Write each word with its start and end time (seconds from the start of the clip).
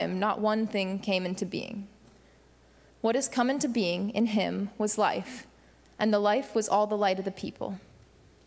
him 0.00 0.20
not 0.20 0.40
one 0.40 0.64
thing 0.68 1.00
came 1.00 1.26
into 1.26 1.44
being. 1.44 1.88
What 3.00 3.16
has 3.16 3.28
come 3.28 3.50
into 3.50 3.68
being 3.68 4.10
in 4.10 4.26
him 4.26 4.70
was 4.78 4.96
life, 4.96 5.44
and 5.98 6.12
the 6.12 6.20
life 6.20 6.54
was 6.54 6.68
all 6.68 6.86
the 6.86 6.96
light 6.96 7.18
of 7.18 7.24
the 7.24 7.32
people. 7.32 7.80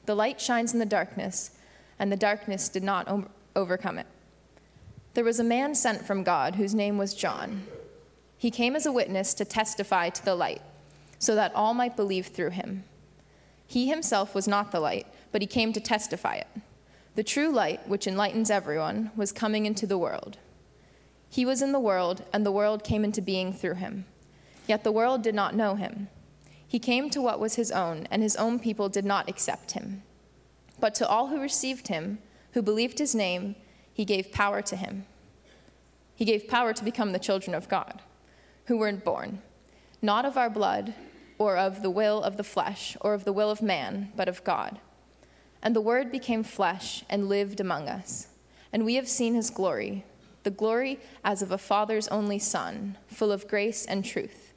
The 0.05 0.15
light 0.15 0.39
shines 0.39 0.71
in 0.71 0.79
the 0.79 0.85
darkness, 0.85 1.51
and 1.99 2.09
the 2.09 2.15
darkness 2.15 2.69
did 2.69 2.83
not 2.83 3.27
overcome 3.53 3.97
it. 3.97 4.07
There 5.13 5.25
was 5.25 5.41
a 5.41 5.43
man 5.43 5.75
sent 5.75 6.05
from 6.05 6.23
God 6.23 6.55
whose 6.55 6.73
name 6.73 6.97
was 6.97 7.13
John. 7.13 7.67
He 8.37 8.49
came 8.49 8.73
as 8.73 8.85
a 8.85 8.91
witness 8.93 9.33
to 9.33 9.43
testify 9.43 10.07
to 10.07 10.23
the 10.23 10.35
light, 10.35 10.61
so 11.19 11.35
that 11.35 11.53
all 11.53 11.73
might 11.73 11.97
believe 11.97 12.27
through 12.27 12.51
him. 12.51 12.85
He 13.67 13.89
himself 13.89 14.33
was 14.33 14.47
not 14.47 14.71
the 14.71 14.79
light, 14.79 15.05
but 15.33 15.41
he 15.41 15.47
came 15.47 15.73
to 15.73 15.81
testify 15.81 16.35
it. 16.35 16.47
The 17.15 17.23
true 17.23 17.51
light, 17.51 17.85
which 17.89 18.07
enlightens 18.07 18.49
everyone, 18.49 19.11
was 19.17 19.33
coming 19.33 19.65
into 19.65 19.85
the 19.85 19.97
world. 19.97 20.37
He 21.31 21.45
was 21.45 21.61
in 21.61 21.71
the 21.71 21.79
world, 21.79 22.25
and 22.33 22.45
the 22.45 22.51
world 22.51 22.83
came 22.83 23.05
into 23.05 23.21
being 23.21 23.53
through 23.53 23.75
him. 23.75 24.03
Yet 24.67 24.83
the 24.83 24.91
world 24.91 25.21
did 25.21 25.33
not 25.33 25.55
know 25.55 25.75
him. 25.75 26.09
He 26.67 26.77
came 26.77 27.09
to 27.09 27.21
what 27.21 27.39
was 27.39 27.55
his 27.55 27.71
own, 27.71 28.05
and 28.11 28.21
his 28.21 28.35
own 28.35 28.59
people 28.59 28.89
did 28.89 29.05
not 29.05 29.29
accept 29.29 29.71
him. 29.71 30.03
But 30.81 30.93
to 30.95 31.07
all 31.07 31.27
who 31.27 31.39
received 31.39 31.87
him, 31.87 32.19
who 32.51 32.61
believed 32.61 32.99
his 32.99 33.15
name, 33.15 33.55
he 33.93 34.03
gave 34.03 34.33
power 34.33 34.61
to 34.61 34.75
him. 34.75 35.05
He 36.15 36.25
gave 36.25 36.49
power 36.49 36.73
to 36.73 36.83
become 36.83 37.13
the 37.13 37.19
children 37.19 37.55
of 37.55 37.69
God, 37.69 38.01
who 38.65 38.77
weren't 38.77 39.05
born, 39.05 39.41
not 40.01 40.25
of 40.25 40.35
our 40.35 40.49
blood, 40.49 40.93
or 41.37 41.55
of 41.55 41.81
the 41.81 41.89
will 41.89 42.21
of 42.21 42.35
the 42.35 42.43
flesh, 42.43 42.97
or 42.99 43.13
of 43.13 43.23
the 43.23 43.33
will 43.33 43.49
of 43.49 43.61
man, 43.61 44.11
but 44.17 44.27
of 44.27 44.43
God. 44.43 44.81
And 45.63 45.73
the 45.73 45.79
Word 45.79 46.11
became 46.11 46.43
flesh 46.43 47.05
and 47.09 47.29
lived 47.29 47.61
among 47.61 47.87
us, 47.87 48.27
and 48.73 48.83
we 48.83 48.95
have 48.95 49.07
seen 49.07 49.33
his 49.33 49.49
glory 49.49 50.03
the 50.43 50.51
glory 50.51 50.99
as 51.23 51.41
of 51.41 51.51
a 51.51 51.57
father's 51.57 52.07
only 52.07 52.39
son, 52.39 52.97
full 53.07 53.31
of 53.31 53.47
grace 53.47 53.85
and 53.85 54.03
truth. 54.03 54.53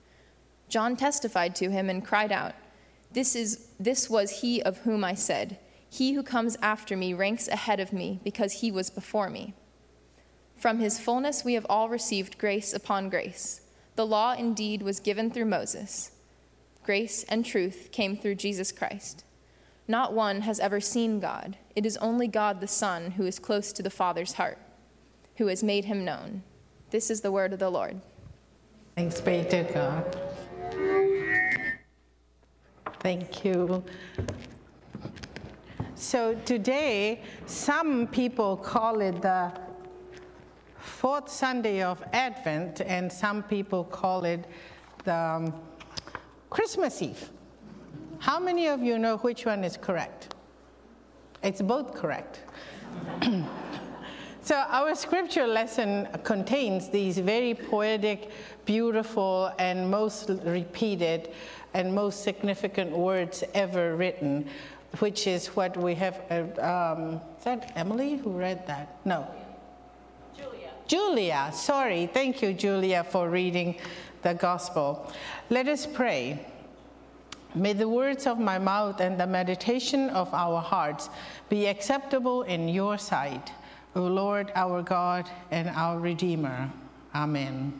John 0.68 0.96
testified 0.96 1.54
to 1.56 1.70
him 1.70 1.90
and 1.90 2.04
cried 2.04 2.32
out, 2.32 2.54
This 3.12 3.36
is 3.36 3.68
this 3.78 4.08
was 4.08 4.40
he 4.40 4.62
of 4.62 4.78
whom 4.78 5.04
I 5.04 5.14
said, 5.14 5.58
He 5.88 6.14
who 6.14 6.22
comes 6.22 6.56
after 6.62 6.96
me 6.96 7.12
ranks 7.12 7.48
ahead 7.48 7.80
of 7.80 7.92
me, 7.92 8.20
because 8.24 8.54
he 8.54 8.70
was 8.70 8.90
before 8.90 9.28
me. 9.28 9.54
From 10.56 10.78
his 10.78 10.98
fullness 10.98 11.44
we 11.44 11.54
have 11.54 11.66
all 11.68 11.88
received 11.88 12.38
grace 12.38 12.72
upon 12.72 13.10
grace. 13.10 13.60
The 13.96 14.06
law 14.06 14.32
indeed 14.32 14.82
was 14.82 15.00
given 15.00 15.30
through 15.30 15.44
Moses. 15.44 16.10
Grace 16.82 17.24
and 17.24 17.44
truth 17.44 17.90
came 17.92 18.16
through 18.16 18.34
Jesus 18.36 18.72
Christ. 18.72 19.24
Not 19.86 20.14
one 20.14 20.40
has 20.42 20.58
ever 20.60 20.80
seen 20.80 21.20
God. 21.20 21.58
It 21.76 21.84
is 21.84 21.98
only 21.98 22.26
God 22.26 22.60
the 22.60 22.66
Son 22.66 23.12
who 23.12 23.26
is 23.26 23.38
close 23.38 23.72
to 23.72 23.82
the 23.82 23.90
Father's 23.90 24.34
heart 24.34 24.58
who 25.36 25.46
has 25.48 25.62
made 25.62 25.84
him 25.84 26.04
known. 26.04 26.42
This 26.90 27.10
is 27.10 27.20
the 27.20 27.32
word 27.32 27.52
of 27.52 27.58
the 27.58 27.70
Lord. 27.70 28.00
Thanks 28.96 29.20
be 29.20 29.44
to 29.44 29.64
God. 29.74 30.16
Thank 33.00 33.44
you. 33.44 33.84
So 35.94 36.34
today, 36.44 37.20
some 37.46 38.06
people 38.06 38.56
call 38.56 39.00
it 39.00 39.20
the 39.20 39.52
fourth 40.78 41.28
Sunday 41.28 41.82
of 41.82 42.02
Advent, 42.12 42.80
and 42.82 43.12
some 43.12 43.42
people 43.42 43.84
call 43.84 44.24
it 44.24 44.46
the 45.04 45.14
um, 45.14 45.54
Christmas 46.50 47.02
Eve. 47.02 47.30
How 48.20 48.38
many 48.38 48.68
of 48.68 48.82
you 48.82 48.98
know 48.98 49.16
which 49.18 49.44
one 49.44 49.64
is 49.64 49.76
correct? 49.76 50.34
It's 51.42 51.60
both 51.60 51.94
correct. 51.94 52.40
So, 54.44 54.56
our 54.56 54.94
scripture 54.94 55.46
lesson 55.46 56.06
contains 56.22 56.90
these 56.90 57.16
very 57.16 57.54
poetic, 57.54 58.30
beautiful, 58.66 59.50
and 59.58 59.90
most 59.90 60.28
repeated 60.44 61.30
and 61.72 61.94
most 61.94 62.22
significant 62.22 62.90
words 62.90 63.42
ever 63.54 63.96
written, 63.96 64.46
which 64.98 65.26
is 65.26 65.46
what 65.56 65.78
we 65.78 65.94
have. 65.94 66.20
Uh, 66.30 66.60
um, 66.60 67.20
is 67.38 67.44
that 67.44 67.72
Emily 67.74 68.16
who 68.18 68.32
read 68.32 68.66
that? 68.66 68.98
No. 69.06 69.26
Julia. 70.36 70.70
Julia, 70.88 71.50
sorry. 71.54 72.04
Thank 72.12 72.42
you, 72.42 72.52
Julia, 72.52 73.02
for 73.02 73.30
reading 73.30 73.76
the 74.20 74.34
gospel. 74.34 75.10
Let 75.48 75.68
us 75.68 75.86
pray. 75.86 76.44
May 77.54 77.72
the 77.72 77.88
words 77.88 78.26
of 78.26 78.38
my 78.38 78.58
mouth 78.58 79.00
and 79.00 79.18
the 79.18 79.26
meditation 79.26 80.10
of 80.10 80.34
our 80.34 80.60
hearts 80.60 81.08
be 81.48 81.64
acceptable 81.66 82.42
in 82.42 82.68
your 82.68 82.98
sight 82.98 83.50
O 83.96 84.02
Lord, 84.02 84.50
our 84.54 84.82
God 84.82 85.30
and 85.50 85.68
our 85.68 85.98
Redeemer. 85.98 86.70
Amen. 87.14 87.78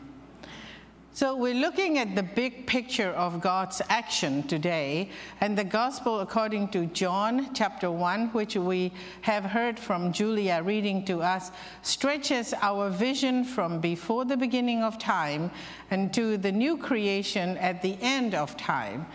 So, 1.15 1.33
we're 1.33 1.53
looking 1.53 1.97
at 1.97 2.13
the 2.13 2.23
big 2.23 2.67
picture 2.67 3.11
of 3.11 3.39
God's 3.39 3.81
action 3.87 4.43
today, 4.43 5.09
and 5.39 5.57
the 5.57 5.63
Gospel 5.63 6.19
according 6.19 6.67
to 6.69 6.87
John 6.87 7.53
chapter 7.53 7.89
1, 7.89 8.33
which 8.33 8.57
we 8.57 8.91
have 9.21 9.45
heard 9.45 9.79
from 9.79 10.11
Julia 10.11 10.61
reading 10.61 11.05
to 11.05 11.21
us, 11.21 11.51
stretches 11.83 12.53
our 12.61 12.89
vision 12.89 13.45
from 13.45 13.79
before 13.79 14.25
the 14.25 14.35
beginning 14.35 14.83
of 14.83 14.97
time 14.97 15.51
and 15.89 16.13
to 16.13 16.35
the 16.35 16.51
new 16.51 16.77
creation 16.77 17.57
at 17.59 17.81
the 17.81 17.97
end 18.01 18.35
of 18.35 18.57
time. 18.57 19.05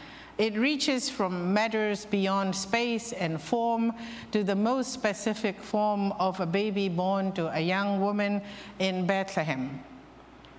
It 0.41 0.56
reaches 0.56 1.11
from 1.11 1.53
matters 1.53 2.06
beyond 2.06 2.56
space 2.56 3.12
and 3.12 3.39
form 3.39 3.93
to 4.33 4.43
the 4.43 4.56
most 4.56 4.91
specific 4.91 5.61
form 5.61 6.12
of 6.12 6.41
a 6.41 6.47
baby 6.47 6.89
born 6.89 7.33
to 7.33 7.55
a 7.55 7.61
young 7.61 8.01
woman 8.01 8.41
in 8.79 9.06
Bethlehem. 9.06 9.84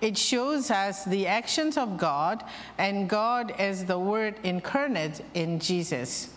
It 0.00 0.16
shows 0.16 0.70
us 0.70 1.04
the 1.04 1.26
actions 1.26 1.76
of 1.76 1.98
God 1.98 2.44
and 2.78 3.08
God 3.08 3.50
as 3.58 3.84
the 3.84 3.98
Word 3.98 4.36
incarnate 4.44 5.20
in 5.34 5.58
Jesus. 5.58 6.30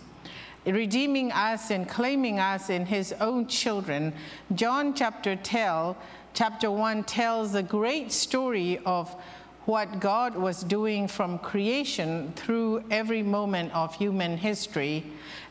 Redeeming 0.66 1.32
us 1.32 1.70
and 1.70 1.88
claiming 1.88 2.40
us 2.40 2.72
in 2.72 2.88
His 2.88 3.14
own 3.22 3.46
children, 3.46 4.12
John 4.56 4.96
chapter, 4.96 5.36
tell, 5.36 5.98
chapter 6.34 6.72
1 6.72 7.04
tells 7.04 7.52
the 7.52 7.62
great 7.62 8.12
story 8.12 8.80
of 8.88 9.16
what 9.66 10.00
God 10.00 10.36
was 10.36 10.64
doing 10.64 11.08
from 11.08 11.40
creation 11.40 12.32
through 12.36 12.84
every 12.92 13.24
moment 13.24 13.74
of 13.74 13.96
human 13.96 14.38
history. 14.38 15.04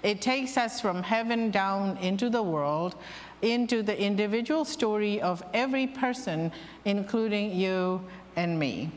It 0.03 0.21
takes 0.21 0.57
us 0.57 0.81
from 0.81 1.03
heaven 1.03 1.51
down 1.51 1.97
into 1.99 2.31
the 2.31 2.43
world, 2.43 2.95
into 3.43 3.83
the 3.83 4.01
individual 4.01 4.65
story 4.65 5.21
of 5.21 5.43
every 5.53 5.89
person, 5.89 6.53
including 6.85 7.53
you 7.53 8.01
and 8.37 8.59
me. 8.59 8.91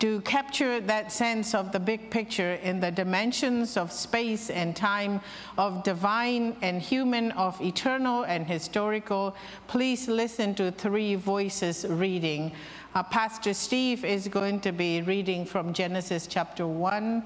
To 0.00 0.20
capture 0.20 0.78
that 0.82 1.10
sense 1.10 1.56
of 1.56 1.72
the 1.72 1.80
big 1.80 2.08
picture 2.08 2.54
in 2.62 2.78
the 2.78 2.92
dimensions 2.92 3.76
of 3.76 3.90
space 3.90 4.48
and 4.48 4.76
time, 4.76 5.20
of 5.58 5.82
divine 5.82 6.56
and 6.62 6.80
human, 6.80 7.32
of 7.32 7.60
eternal 7.60 8.22
and 8.22 8.46
historical, 8.46 9.34
please 9.66 10.06
listen 10.06 10.54
to 10.54 10.70
three 10.70 11.16
voices 11.16 11.84
reading. 11.88 12.52
Uh, 12.98 13.02
Pastor 13.04 13.54
Steve 13.54 14.04
is 14.04 14.26
going 14.26 14.58
to 14.58 14.72
be 14.72 15.02
reading 15.02 15.46
from 15.46 15.72
Genesis 15.72 16.26
chapter 16.26 16.66
1. 16.66 17.22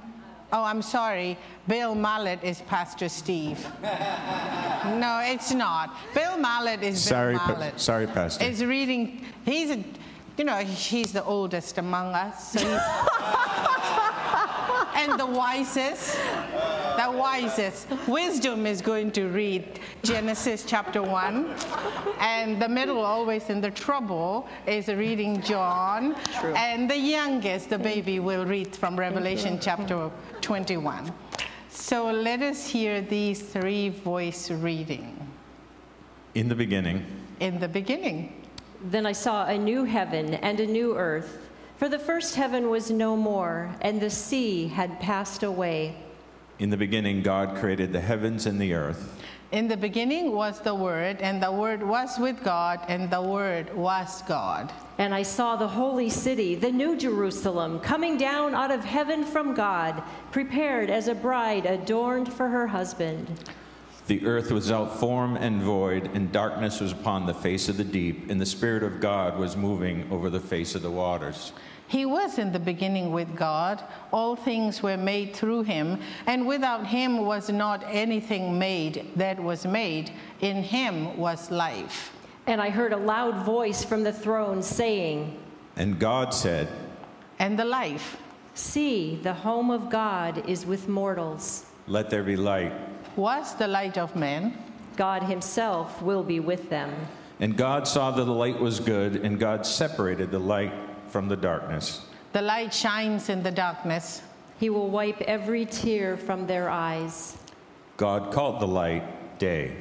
Oh, 0.53 0.63
I'm 0.63 0.83
sorry. 0.83 1.39
Bill 1.67 1.95
Mallet 1.95 2.45
is 2.45 2.61
Pastor 2.61 3.09
Steve. 3.09 3.67
no, 3.83 5.23
it's 5.25 5.51
not. 5.55 5.97
Bill 6.13 6.37
Mallet 6.37 6.83
is 6.83 7.03
sorry, 7.03 7.37
Bill 7.39 7.47
Mallet. 7.47 7.73
Pa- 7.73 7.79
sorry, 7.79 8.07
Pastor. 8.07 8.45
Is 8.45 8.63
reading. 8.63 9.25
He's, 9.47 9.71
a, 9.71 9.83
you 10.37 10.45
know, 10.45 10.59
he's 10.59 11.11
the 11.11 11.25
oldest 11.25 11.79
among 11.79 12.13
us. 12.13 12.53
So 12.53 12.61
and 14.95 15.19
the 15.19 15.25
wisest 15.25 16.19
the 16.97 17.11
wisest. 17.11 17.89
Wisdom 18.07 18.67
is 18.67 18.81
going 18.81 19.11
to 19.13 19.29
read 19.29 19.81
Genesis 20.03 20.65
chapter 20.67 21.03
1, 21.03 21.55
and 22.21 22.61
the 22.61 22.69
middle, 22.69 22.99
always 22.99 23.49
in 23.51 23.61
the 23.61 23.71
trouble, 23.71 24.49
is 24.67 24.89
reading 24.89 25.41
John, 25.43 26.15
True. 26.41 26.55
and 26.55 26.91
the 26.91 26.97
youngest, 26.97 27.71
the 27.71 27.79
baby, 27.79 28.21
will 28.21 28.45
read 28.45 28.75
from 28.75 28.99
Revelation 28.99 29.59
chapter 29.61 30.11
21. 30.41 31.13
So 31.69 32.11
let 32.11 32.43
us 32.43 32.67
hear 32.67 33.01
these 33.01 33.41
three 33.41 33.89
voice 33.89 34.51
reading. 34.51 35.17
In 36.35 36.49
the 36.49 36.55
beginning. 36.55 37.05
In 37.41 37.59
the 37.59 37.69
beginning. 37.69 38.45
Then 38.85 39.07
I 39.07 39.13
saw 39.13 39.47
a 39.47 39.57
new 39.57 39.85
heaven 39.85 40.35
and 40.35 40.61
a 40.61 40.67
new 40.67 40.97
earth. 40.97 41.49
For 41.77 41.89
the 41.89 41.99
first 41.99 42.35
heaven 42.35 42.71
was 42.71 42.91
no 42.91 43.17
more, 43.17 43.75
and 43.81 44.01
the 44.01 44.11
sea 44.11 44.69
had 44.69 45.01
passed 45.01 45.43
away 45.43 45.97
in 46.63 46.71
the 46.71 46.77
beginning, 46.77 47.23
God 47.23 47.57
created 47.57 47.93
the 47.93 48.01
heavens 48.01 48.47
and 48.47 48.61
the 48.61 48.73
earth. 48.73 49.21
In 49.51 49.67
the 49.67 49.77
beginning 49.77 50.31
was 50.31 50.61
the 50.61 50.73
Word, 50.73 51.21
and 51.21 51.43
the 51.43 51.51
Word 51.51 51.83
was 51.83 52.21
with 52.21 52.41
God, 52.45 52.79
and 52.87 53.11
the 53.11 53.21
Word 53.21 53.75
was 53.75 54.23
God. 54.23 54.73
And 54.97 55.13
I 55.13 55.25
saw 55.25 55.57
the 55.57 55.67
holy 55.67 56.09
city, 56.09 56.55
the 56.55 56.71
new 56.71 56.97
Jerusalem, 56.97 57.81
coming 57.81 58.17
down 58.17 58.55
out 58.55 58.71
of 58.71 58.85
heaven 58.85 59.25
from 59.25 59.55
God, 59.55 60.05
prepared 60.31 60.89
as 60.89 61.09
a 61.09 61.17
bride 61.17 61.67
adorned 61.67 62.33
for 62.33 62.47
her 62.49 62.69
husband. 62.69 63.51
The 64.07 64.25
earth 64.25 64.53
was 64.53 64.67
without 64.67 65.01
form 65.01 65.37
and 65.37 65.63
void, 65.63 66.11
and 66.15 66.31
darkness 66.31 66.81
was 66.81 66.93
upon 66.93 67.27
the 67.27 67.35
face 67.35 67.69
of 67.69 67.77
the 67.77 67.85
deep, 67.85 68.31
and 68.31 68.41
the 68.41 68.47
Spirit 68.47 68.85
of 68.85 69.01
God 69.01 69.37
was 69.37 69.57
moving 69.57 70.07
over 70.13 70.31
the 70.31 70.39
face 70.39 70.77
of 70.77 70.83
the 70.83 70.91
waters. 70.93 71.53
He 71.89 72.07
was 72.07 72.39
in 72.39 72.53
the 72.53 72.59
beginning 72.59 73.13
with 73.13 73.37
God. 73.37 73.83
All 74.13 74.35
things 74.35 74.83
were 74.83 74.97
made 74.97 75.35
through 75.35 75.65
him, 75.65 76.01
and 76.27 76.47
without 76.47 76.87
him 76.87 77.25
was 77.27 77.51
not 77.51 77.85
anything 77.87 78.59
made 78.59 79.11
that 79.17 79.39
was 79.43 79.67
made. 79.67 80.11
In 80.41 80.63
him 80.63 81.17
was 81.17 81.51
life. 81.51 82.13
And 82.47 82.61
I 82.61 82.71
heard 82.71 82.93
a 82.93 82.97
loud 82.97 83.45
voice 83.45 83.85
from 83.85 84.03
the 84.03 84.13
throne 84.13 84.63
saying, 84.63 85.39
And 85.77 85.99
God 85.99 86.33
said, 86.33 86.69
And 87.39 87.59
the 87.59 87.65
life 87.65 88.17
See, 88.55 89.17
the 89.23 89.33
home 89.33 89.71
of 89.71 89.89
God 89.89 90.49
is 90.49 90.67
with 90.67 90.87
mortals. 90.87 91.65
Let 91.87 92.11
there 92.11 92.23
be 92.23 92.37
light. 92.37 92.73
was 93.17 93.55
the 93.55 93.67
light 93.67 93.97
of 93.97 94.15
men. 94.15 94.57
God 94.97 95.23
himself 95.23 96.03
will 96.03 96.23
be 96.23 96.39
with 96.39 96.69
them. 96.69 96.95
And 97.41 97.57
God 97.57 97.89
saw 97.89 98.11
that 98.11 98.25
the 98.25 98.33
light 98.33 98.61
was 98.61 98.79
good, 98.79 99.17
and 99.17 99.41
God 99.41 99.65
separated 99.65 100.31
the 100.31 100.39
light 100.39 100.73
from 101.13 101.29
the 101.29 101.37
darkness. 101.37 102.07
The 102.33 102.43
light 102.43 102.73
shines 102.73 103.29
in 103.29 103.43
the 103.43 103.51
darkness. 103.51 104.23
He 104.59 104.71
will 104.71 104.89
wipe 104.89 105.21
every 105.23 105.67
tear 105.67 106.17
from 106.17 106.47
their 106.47 106.71
eyes. 106.71 107.37
God 107.99 108.33
called 108.33 108.61
the 108.61 108.67
light 108.67 109.39
day. 109.39 109.77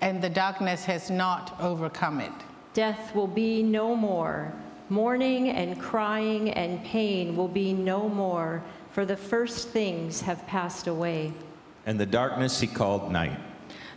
and 0.00 0.22
the 0.22 0.30
darkness 0.30 0.84
has 0.84 1.10
not 1.10 1.56
overcome 1.60 2.20
it. 2.20 2.32
Death 2.74 3.14
will 3.14 3.26
be 3.26 3.62
no 3.62 3.96
more. 3.96 4.52
Mourning 4.90 5.48
and 5.48 5.80
crying 5.80 6.50
and 6.50 6.84
pain 6.84 7.34
will 7.34 7.48
be 7.48 7.72
no 7.72 8.08
more, 8.08 8.62
for 8.92 9.04
the 9.06 9.16
first 9.16 9.68
things 9.70 10.20
have 10.20 10.46
passed 10.46 10.86
away. 10.86 11.32
And 11.86 11.98
the 11.98 12.06
darkness 12.06 12.60
he 12.60 12.66
called 12.66 13.10
night. 13.10 13.40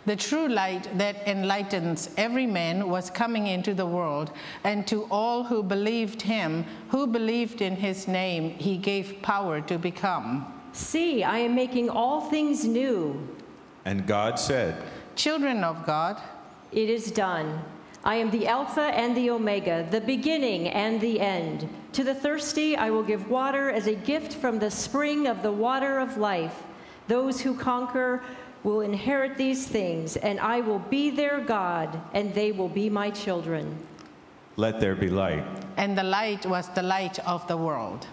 The 0.10 0.16
true 0.16 0.48
light 0.48 0.98
that 0.98 1.28
enlightens 1.28 2.10
every 2.18 2.48
man 2.48 2.90
was 2.90 3.12
coming 3.12 3.46
into 3.46 3.76
the 3.76 3.86
world, 3.86 4.32
and 4.64 4.88
to 4.88 5.04
all 5.12 5.44
who 5.44 5.62
believed 5.62 6.24
him, 6.24 6.66
who 6.88 7.06
believed 7.06 7.62
in 7.62 7.76
his 7.76 8.08
name, 8.08 8.50
he 8.58 8.76
gave 8.76 9.22
power 9.22 9.62
to 9.62 9.78
become 9.78 10.52
See, 10.72 11.24
I 11.24 11.38
am 11.38 11.54
making 11.54 11.92
all 11.92 12.22
things 12.22 12.66
new. 12.66 13.22
And 13.86 14.08
God 14.08 14.40
said, 14.40 14.82
children 15.16 15.64
of 15.64 15.86
God. 15.86 16.20
It 16.72 16.90
is 16.90 17.12
done. 17.12 17.62
I 18.04 18.16
am 18.16 18.32
the 18.32 18.48
Alpha 18.48 18.82
and 18.82 19.16
the 19.16 19.30
Omega, 19.30 19.88
the 19.92 20.02
beginning 20.02 20.70
and 20.70 21.00
the 21.00 21.20
end. 21.20 21.70
To 21.94 22.04
the 22.04 22.16
thirsty, 22.16 22.76
I 22.76 22.90
will 22.90 23.04
give 23.04 23.30
water 23.30 23.70
as 23.70 23.86
a 23.86 23.94
gift 23.94 24.34
from 24.34 24.58
the 24.58 24.72
spring 24.72 25.28
of 25.28 25.44
the 25.44 25.52
water 25.52 26.00
of 26.00 26.18
life. 26.18 26.64
Those 27.08 27.42
who 27.42 27.56
conquer 27.56 28.24
will 28.64 28.82
inherit 28.82 29.38
these 29.38 29.68
things, 29.68 30.18
and 30.18 30.40
I 30.40 30.62
will 30.62 30.80
be 30.80 31.10
their 31.10 31.40
God, 31.40 32.00
and 32.14 32.34
they 32.34 32.52
will 32.52 32.70
be 32.70 32.90
my 32.90 33.10
children. 33.10 33.78
Let 34.58 34.80
there 34.80 34.96
be 34.96 35.10
light. 35.10 35.46
and 35.78 35.98
the 35.98 36.04
light 36.04 36.46
was 36.46 36.68
the 36.70 36.84
light 36.84 37.20
of 37.20 37.48
the 37.48 37.56
world. 37.56 38.06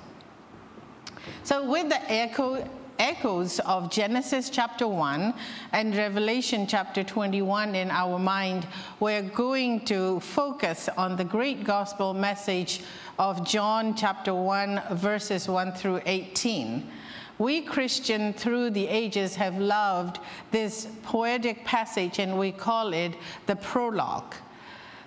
So, 1.43 1.69
with 1.69 1.89
the 1.89 2.01
echo, 2.11 2.69
echoes 2.99 3.59
of 3.61 3.91
Genesis 3.91 4.49
chapter 4.51 4.87
1 4.87 5.35
and 5.73 5.97
Revelation 5.97 6.67
chapter 6.69 7.03
21 7.03 7.75
in 7.75 7.91
our 7.91 8.19
mind, 8.19 8.67
we're 9.01 9.23
going 9.23 9.85
to 9.87 10.21
focus 10.21 10.89
on 10.97 11.17
the 11.17 11.25
great 11.25 11.65
gospel 11.65 12.15
message 12.15 12.83
of 13.19 13.45
John 13.45 13.95
chapter 13.97 14.33
1, 14.33 14.83
verses 14.93 15.49
1 15.49 15.73
through 15.73 16.01
18. 16.07 16.89
We 17.39 17.61
Christian 17.61 18.33
through 18.33 18.71
the 18.71 18.89
ages 18.89 19.35
have 19.37 19.59
loved 19.59 20.21
this 20.51 20.89
poetic 21.03 21.65
passage 21.65 22.19
and 22.19 22.39
we 22.39 22.51
call 22.51 22.95
it 22.95 23.15
the 23.47 23.57
prologue. 23.57 24.35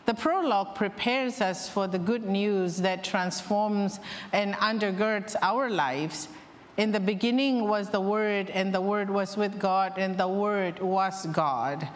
The 0.05 0.13
prologue 0.13 0.75
prepares 0.75 1.41
us 1.41 1.69
for 1.69 1.87
the 1.87 1.99
good 1.99 2.25
news 2.25 2.77
that 2.77 3.03
transforms 3.03 3.99
and 4.33 4.53
undergirds 4.55 5.35
our 5.41 5.69
lives. 5.69 6.29
In 6.77 6.91
the 6.91 6.99
beginning 6.99 7.67
was 7.67 7.89
the 7.89 7.99
Word, 7.99 8.49
and 8.51 8.73
the 8.73 8.79
Word 8.79 9.09
was 9.09 9.35
with 9.35 9.59
God, 9.59 9.97
and 9.97 10.17
the 10.17 10.27
Word 10.27 10.79
was 10.79 11.25
God. 11.27 11.87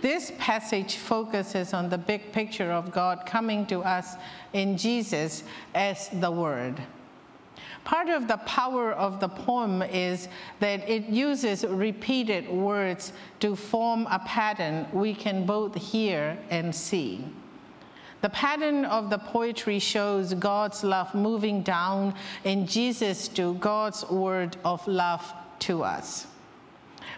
This 0.00 0.32
passage 0.38 0.94
focuses 0.94 1.74
on 1.74 1.88
the 1.88 1.98
big 1.98 2.30
picture 2.30 2.70
of 2.70 2.92
God 2.92 3.26
coming 3.26 3.66
to 3.66 3.80
us 3.80 4.14
in 4.52 4.78
Jesus 4.78 5.42
as 5.74 6.08
the 6.08 6.30
Word. 6.30 6.80
Part 7.88 8.10
of 8.10 8.28
the 8.28 8.36
power 8.44 8.92
of 8.92 9.18
the 9.18 9.30
poem 9.30 9.80
is 9.80 10.28
that 10.60 10.86
it 10.86 11.06
uses 11.06 11.64
repeated 11.64 12.46
words 12.46 13.14
to 13.40 13.56
form 13.56 14.06
a 14.10 14.18
pattern 14.18 14.86
we 14.92 15.14
can 15.14 15.46
both 15.46 15.74
hear 15.74 16.36
and 16.50 16.74
see. 16.74 17.24
The 18.20 18.28
pattern 18.28 18.84
of 18.84 19.08
the 19.08 19.16
poetry 19.16 19.78
shows 19.78 20.34
God's 20.34 20.84
love 20.84 21.14
moving 21.14 21.62
down 21.62 22.14
in 22.44 22.66
Jesus 22.66 23.26
to 23.28 23.54
God's 23.54 24.04
word 24.10 24.58
of 24.66 24.86
love 24.86 25.24
to 25.60 25.82
us. 25.82 26.26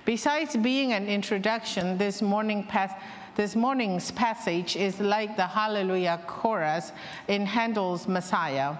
Besides 0.05 0.57
being 0.57 0.93
an 0.93 1.09
introduction, 1.09 1.99
this, 1.99 2.23
morning 2.23 2.63
pas- 2.63 2.95
this 3.35 3.57
morning's 3.57 4.13
passage 4.13 4.77
is 4.77 5.01
like 5.01 5.37
the 5.37 5.49
Hallelujah 5.49 6.23
chorus 6.29 6.93
in 7.27 7.45
Handel's 7.45 8.07
Messiah. 8.07 8.77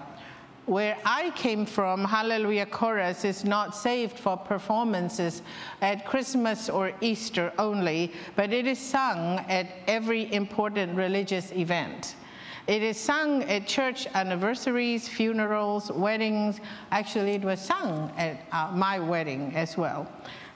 Where 0.71 0.95
I 1.03 1.31
came 1.31 1.65
from, 1.65 2.05
Hallelujah 2.05 2.65
Chorus 2.65 3.25
is 3.25 3.43
not 3.43 3.75
saved 3.75 4.17
for 4.17 4.37
performances 4.37 5.41
at 5.81 6.05
Christmas 6.05 6.69
or 6.69 6.93
Easter 7.01 7.51
only, 7.59 8.13
but 8.37 8.53
it 8.53 8.65
is 8.65 8.79
sung 8.79 9.39
at 9.49 9.67
every 9.85 10.31
important 10.33 10.95
religious 10.95 11.51
event. 11.51 12.15
It 12.67 12.83
is 12.83 12.95
sung 12.95 13.43
at 13.49 13.67
church 13.67 14.07
anniversaries, 14.13 15.09
funerals, 15.09 15.91
weddings. 15.91 16.61
Actually, 16.93 17.31
it 17.31 17.43
was 17.43 17.59
sung 17.59 18.09
at 18.17 18.37
uh, 18.53 18.71
my 18.73 18.97
wedding 18.97 19.53
as 19.57 19.75
well. 19.75 20.09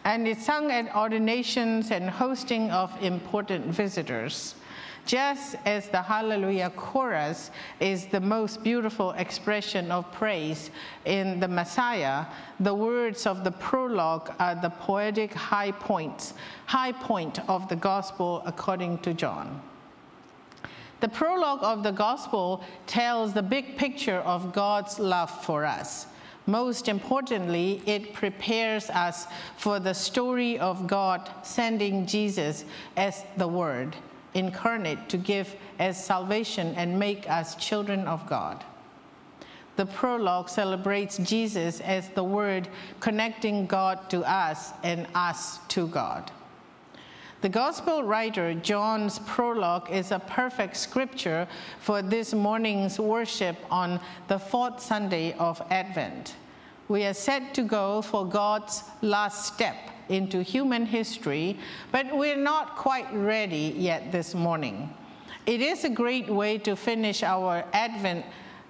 And 0.05 0.29
it's 0.29 0.45
sung 0.45 0.71
at 0.71 0.95
ordinations 0.95 1.91
and 1.91 2.09
hosting 2.09 2.71
of 2.71 2.89
important 3.03 3.65
visitors. 3.65 4.55
Just 5.05 5.55
as 5.65 5.87
the 5.87 6.01
Hallelujah 6.01 6.71
chorus 6.71 7.51
is 7.79 8.07
the 8.07 8.19
most 8.19 8.63
beautiful 8.63 9.11
expression 9.11 9.91
of 9.91 10.11
praise 10.11 10.71
in 11.05 11.39
the 11.39 11.47
Messiah, 11.47 12.25
the 12.59 12.73
words 12.73 13.27
of 13.27 13.43
the 13.43 13.51
prologue 13.51 14.33
are 14.39 14.55
the 14.55 14.71
poetic 14.71 15.31
high 15.31 15.71
points, 15.71 16.33
high 16.65 16.91
point 16.91 17.39
of 17.47 17.69
the 17.69 17.75
gospel 17.75 18.41
according 18.47 18.97
to 18.99 19.13
John. 19.13 19.61
The 21.01 21.09
prologue 21.09 21.59
of 21.61 21.83
the 21.83 21.91
gospel 21.91 22.63
tells 22.87 23.31
the 23.31 23.43
big 23.43 23.77
picture 23.77 24.19
of 24.19 24.53
God's 24.53 24.97
love 24.97 25.29
for 25.43 25.65
us. 25.65 26.07
Most 26.47 26.87
importantly, 26.87 27.83
it 27.85 28.13
prepares 28.13 28.89
us 28.89 29.27
for 29.57 29.79
the 29.79 29.93
story 29.93 30.57
of 30.57 30.87
God 30.87 31.29
sending 31.43 32.07
Jesus 32.07 32.65
as 32.97 33.23
the 33.37 33.47
Word 33.47 33.95
incarnate 34.35 35.09
to 35.09 35.17
give 35.17 35.55
us 35.79 36.03
salvation 36.05 36.75
and 36.75 36.99
make 36.99 37.27
us 37.29 37.55
children 37.55 38.07
of 38.07 38.27
God. 38.27 38.63
The 39.77 39.85
prologue 39.85 40.49
celebrates 40.49 41.17
Jesus 41.17 41.81
as 41.81 42.09
the 42.09 42.23
Word 42.23 42.69
connecting 42.99 43.65
God 43.65 44.09
to 44.09 44.23
us 44.23 44.71
and 44.83 45.07
us 45.15 45.59
to 45.69 45.87
God. 45.87 46.31
The 47.41 47.49
gospel 47.49 48.03
writer 48.03 48.53
John's 48.53 49.19
prologue 49.19 49.91
is 49.91 50.11
a 50.11 50.19
perfect 50.19 50.77
scripture 50.77 51.47
for 51.79 52.01
this 52.01 52.33
morning's 52.33 52.99
worship 52.99 53.57
on 53.69 53.99
the 54.27 54.39
fourth 54.39 54.81
Sunday 54.81 55.33
of 55.33 55.61
Advent. 55.69 56.35
We 56.87 57.03
are 57.03 57.13
set 57.13 57.53
to 57.55 57.63
go 57.63 58.01
for 58.01 58.25
God's 58.25 58.83
last 59.01 59.53
step 59.53 59.75
into 60.09 60.41
human 60.41 60.85
history, 60.85 61.57
but 61.91 62.05
we're 62.15 62.37
not 62.37 62.75
quite 62.75 63.11
ready 63.13 63.73
yet 63.77 64.11
this 64.11 64.33
morning. 64.33 64.93
It 65.45 65.61
is 65.61 65.83
a 65.83 65.89
great 65.89 66.29
way 66.29 66.57
to 66.59 66.75
finish 66.75 67.23
our 67.23 67.63
Advent 67.73 68.25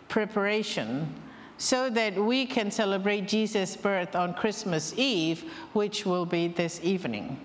preparation 0.09 1.13
so 1.57 1.89
that 1.89 2.15
we 2.15 2.45
can 2.45 2.69
celebrate 2.69 3.27
Jesus' 3.27 3.77
birth 3.77 4.15
on 4.15 4.33
Christmas 4.33 4.93
Eve, 4.97 5.51
which 5.73 6.05
will 6.05 6.25
be 6.25 6.47
this 6.47 6.79
evening. 6.83 7.39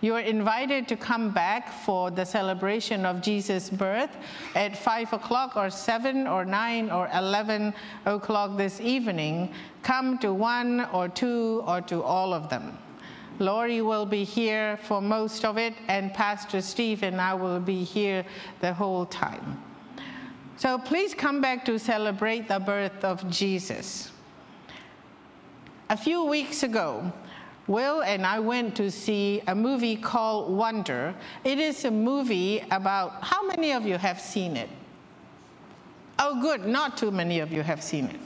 You 0.00 0.16
are 0.16 0.20
invited 0.20 0.88
to 0.88 0.96
come 0.96 1.30
back 1.30 1.72
for 1.84 2.10
the 2.10 2.24
celebration 2.24 3.06
of 3.06 3.22
Jesus' 3.22 3.70
birth 3.70 4.10
at 4.56 4.76
5 4.76 5.12
o'clock 5.12 5.56
or 5.56 5.70
7 5.70 6.26
or 6.26 6.44
9 6.44 6.90
or 6.90 7.08
11 7.14 7.72
o'clock 8.04 8.56
this 8.56 8.80
evening. 8.80 9.52
Come 9.84 10.18
to 10.18 10.34
one 10.34 10.86
or 10.92 11.08
two 11.08 11.62
or 11.66 11.80
to 11.82 12.02
all 12.02 12.34
of 12.34 12.48
them. 12.48 12.78
Lori 13.38 13.80
will 13.80 14.06
be 14.06 14.24
here 14.24 14.78
for 14.84 15.00
most 15.00 15.44
of 15.44 15.58
it, 15.58 15.74
and 15.88 16.12
Pastor 16.12 16.60
Steve 16.60 17.02
and 17.02 17.20
I 17.20 17.34
will 17.34 17.60
be 17.60 17.82
here 17.82 18.24
the 18.60 18.72
whole 18.72 19.06
time. 19.06 19.62
So 20.56 20.78
please 20.78 21.14
come 21.14 21.40
back 21.40 21.64
to 21.64 21.78
celebrate 21.78 22.48
the 22.48 22.60
birth 22.60 23.04
of 23.04 23.28
Jesus. 23.30 24.12
A 25.90 25.96
few 25.96 26.24
weeks 26.24 26.62
ago, 26.62 27.12
Will 27.66 28.02
and 28.02 28.26
I 28.26 28.40
went 28.40 28.74
to 28.76 28.90
see 28.90 29.40
a 29.46 29.54
movie 29.54 29.96
called 29.96 30.52
Wonder. 30.52 31.14
It 31.44 31.58
is 31.58 31.84
a 31.84 31.90
movie 31.90 32.62
about, 32.70 33.22
how 33.22 33.46
many 33.46 33.72
of 33.72 33.86
you 33.86 33.98
have 33.98 34.20
seen 34.20 34.56
it? 34.56 34.68
Oh, 36.18 36.40
good, 36.40 36.66
not 36.66 36.96
too 36.96 37.10
many 37.10 37.40
of 37.40 37.52
you 37.52 37.62
have 37.62 37.82
seen 37.82 38.06
it. 38.06 38.20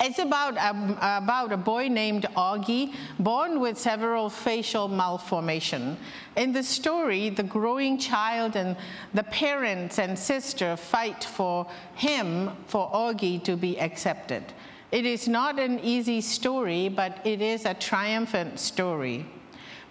It's 0.00 0.20
about 0.20 0.56
a, 0.56 1.16
about 1.18 1.52
a 1.52 1.56
boy 1.56 1.88
named 1.88 2.26
Augie, 2.36 2.94
born 3.18 3.58
with 3.58 3.76
several 3.76 4.30
facial 4.30 4.86
malformation. 4.86 5.96
In 6.36 6.52
the 6.52 6.62
story, 6.62 7.30
the 7.30 7.42
growing 7.42 7.98
child 7.98 8.54
and 8.54 8.76
the 9.12 9.24
parents 9.24 9.98
and 9.98 10.16
sister 10.16 10.76
fight 10.76 11.24
for 11.24 11.66
him, 11.94 12.50
for 12.66 12.88
Augie 12.92 13.42
to 13.42 13.56
be 13.56 13.80
accepted. 13.80 14.44
It 14.92 15.04
is 15.04 15.26
not 15.26 15.58
an 15.58 15.80
easy 15.80 16.20
story, 16.20 16.88
but 16.88 17.18
it 17.26 17.42
is 17.42 17.64
a 17.64 17.74
triumphant 17.74 18.60
story. 18.60 19.26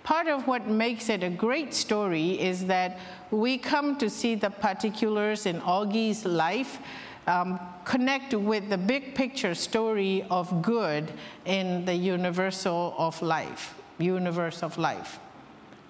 Part 0.04 0.28
of 0.28 0.48
what 0.48 0.68
makes 0.68 1.10
it 1.10 1.22
a 1.22 1.30
great 1.30 1.74
story 1.74 2.40
is 2.40 2.66
that 2.68 2.98
we 3.30 3.58
come 3.58 3.98
to 3.98 4.10
see 4.10 4.36
the 4.36 4.50
particulars 4.50 5.46
in 5.46 5.60
Augie's 5.60 6.24
life 6.24 6.80
um, 7.28 7.60
connect 7.84 8.34
with 8.34 8.70
the 8.70 8.78
big 8.78 9.14
picture 9.14 9.54
story 9.54 10.26
of 10.32 10.62
good 10.62 11.12
in 11.46 11.86
the 11.86 11.94
universal 11.94 12.96
of 12.98 13.22
life, 13.22 13.76
universe 14.00 14.64
of 14.64 14.78
life. 14.78 15.20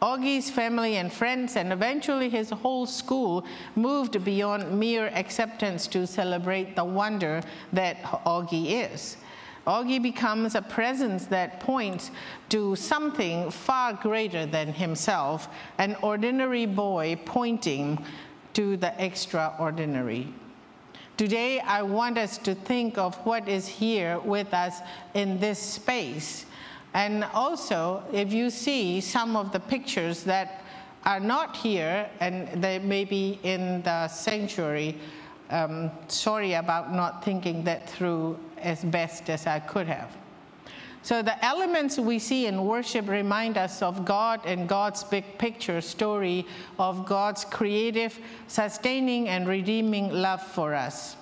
Augie's 0.01 0.51
family 0.51 0.97
and 0.97 1.11
friends, 1.11 1.55
and 1.55 1.73
eventually 1.73 2.29
his 2.29 2.51
whole 2.51 2.85
school, 2.85 3.45
moved 3.75 4.23
beyond 4.23 4.79
mere 4.79 5.07
acceptance 5.07 5.87
to 5.87 6.05
celebrate 6.05 6.75
the 6.75 6.83
wonder 6.83 7.41
that 7.73 8.01
Augie 8.03 8.91
is. 8.91 9.17
Augie 9.65 10.01
becomes 10.01 10.55
a 10.55 10.61
presence 10.61 11.25
that 11.25 11.59
points 11.59 12.11
to 12.49 12.75
something 12.75 13.49
far 13.49 13.93
greater 13.93 14.45
than 14.45 14.71
himself, 14.71 15.49
an 15.77 15.95
ordinary 16.01 16.65
boy 16.65 17.19
pointing 17.25 18.03
to 18.53 18.77
the 18.77 18.93
extraordinary. 19.03 20.31
Today, 21.17 21.59
I 21.61 21.81
want 21.81 22.19
us 22.19 22.37
to 22.37 22.53
think 22.53 22.99
of 22.99 23.15
what 23.25 23.49
is 23.49 23.67
here 23.67 24.19
with 24.19 24.53
us 24.53 24.81
in 25.15 25.39
this 25.39 25.57
space. 25.57 26.45
And 26.93 27.23
also, 27.33 28.03
if 28.13 28.31
you 28.31 28.51
see 28.51 29.01
some 29.01 29.35
of 29.35 29.51
the 29.51 29.59
pictures 29.59 30.23
that 30.25 30.63
are 31.05 31.19
not 31.19 31.55
here 31.55 32.07
and 32.19 32.61
they 32.61 32.77
may 32.77 33.03
be 33.03 33.39
in 33.41 33.81
the 33.81 34.07
sanctuary, 34.09 34.95
um, 35.49 35.89
sorry 36.07 36.53
about 36.53 36.93
not 36.93 37.25
thinking 37.25 37.63
that 37.63 37.89
through 37.89 38.37
as 38.59 38.83
best 38.83 39.27
as 39.31 39.47
I 39.47 39.59
could 39.59 39.87
have. 39.87 40.15
So, 41.03 41.21
the 41.21 41.43
elements 41.45 41.97
we 41.97 42.19
see 42.19 42.47
in 42.47 42.65
worship 42.65 43.07
remind 43.07 43.57
us 43.57 43.81
of 43.81 44.03
God 44.03 44.41
and 44.45 44.67
God's 44.67 45.03
big 45.03 45.37
picture 45.37 45.79
story 45.79 46.45
of 46.79 47.05
God's 47.05 47.45
creative, 47.45 48.19
sustaining, 48.47 49.29
and 49.29 49.47
redeeming 49.47 50.09
love 50.09 50.41
for 50.41 50.73
us. 50.73 51.15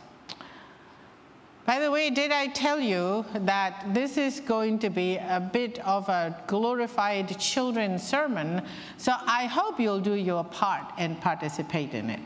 By 1.66 1.80
the 1.80 1.90
way, 1.90 2.12
did 2.12 2.32
I 2.32 2.48
tell 2.48 2.80
you 2.80 3.26
that 3.34 3.86
this 3.92 4.18
is 4.18 4.40
going 4.40 4.78
to 4.80 4.92
be 4.92 5.18
a 5.18 5.40
bit 5.40 5.80
of 5.80 6.08
a 6.10 6.40
glorified 6.46 7.40
children's 7.40 8.04
sermon? 8.04 8.62
So 8.98 9.14
I 9.26 9.46
hope 9.46 9.80
you'll 9.80 10.00
do 10.00 10.14
your 10.14 10.44
part 10.44 10.94
and 11.00 11.20
participate 11.20 11.96
in 11.96 12.12
it. 12.12 12.20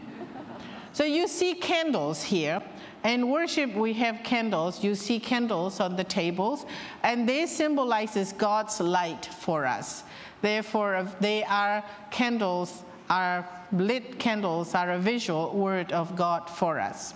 so 0.91 1.05
you 1.05 1.25
see 1.25 1.53
candles 1.53 2.21
here. 2.21 2.61
In 3.03 3.29
worship, 3.29 3.73
we 3.75 3.93
have 3.93 4.23
candles. 4.23 4.83
You 4.83 4.93
see 4.93 5.19
candles 5.19 5.79
on 5.79 5.95
the 5.95 6.03
tables, 6.03 6.65
and 7.03 7.27
they 7.27 7.45
symbolizes 7.45 8.33
God's 8.33 8.79
light 8.79 9.25
for 9.25 9.65
us. 9.65 10.03
Therefore, 10.41 11.07
they 11.19 11.43
are 11.45 11.83
candles, 12.11 12.83
are 13.09 13.47
lit 13.71 14.19
candles, 14.19 14.75
are 14.75 14.91
a 14.91 14.99
visual 14.99 15.51
word 15.51 15.91
of 15.91 16.15
God 16.15 16.49
for 16.49 16.79
us. 16.79 17.13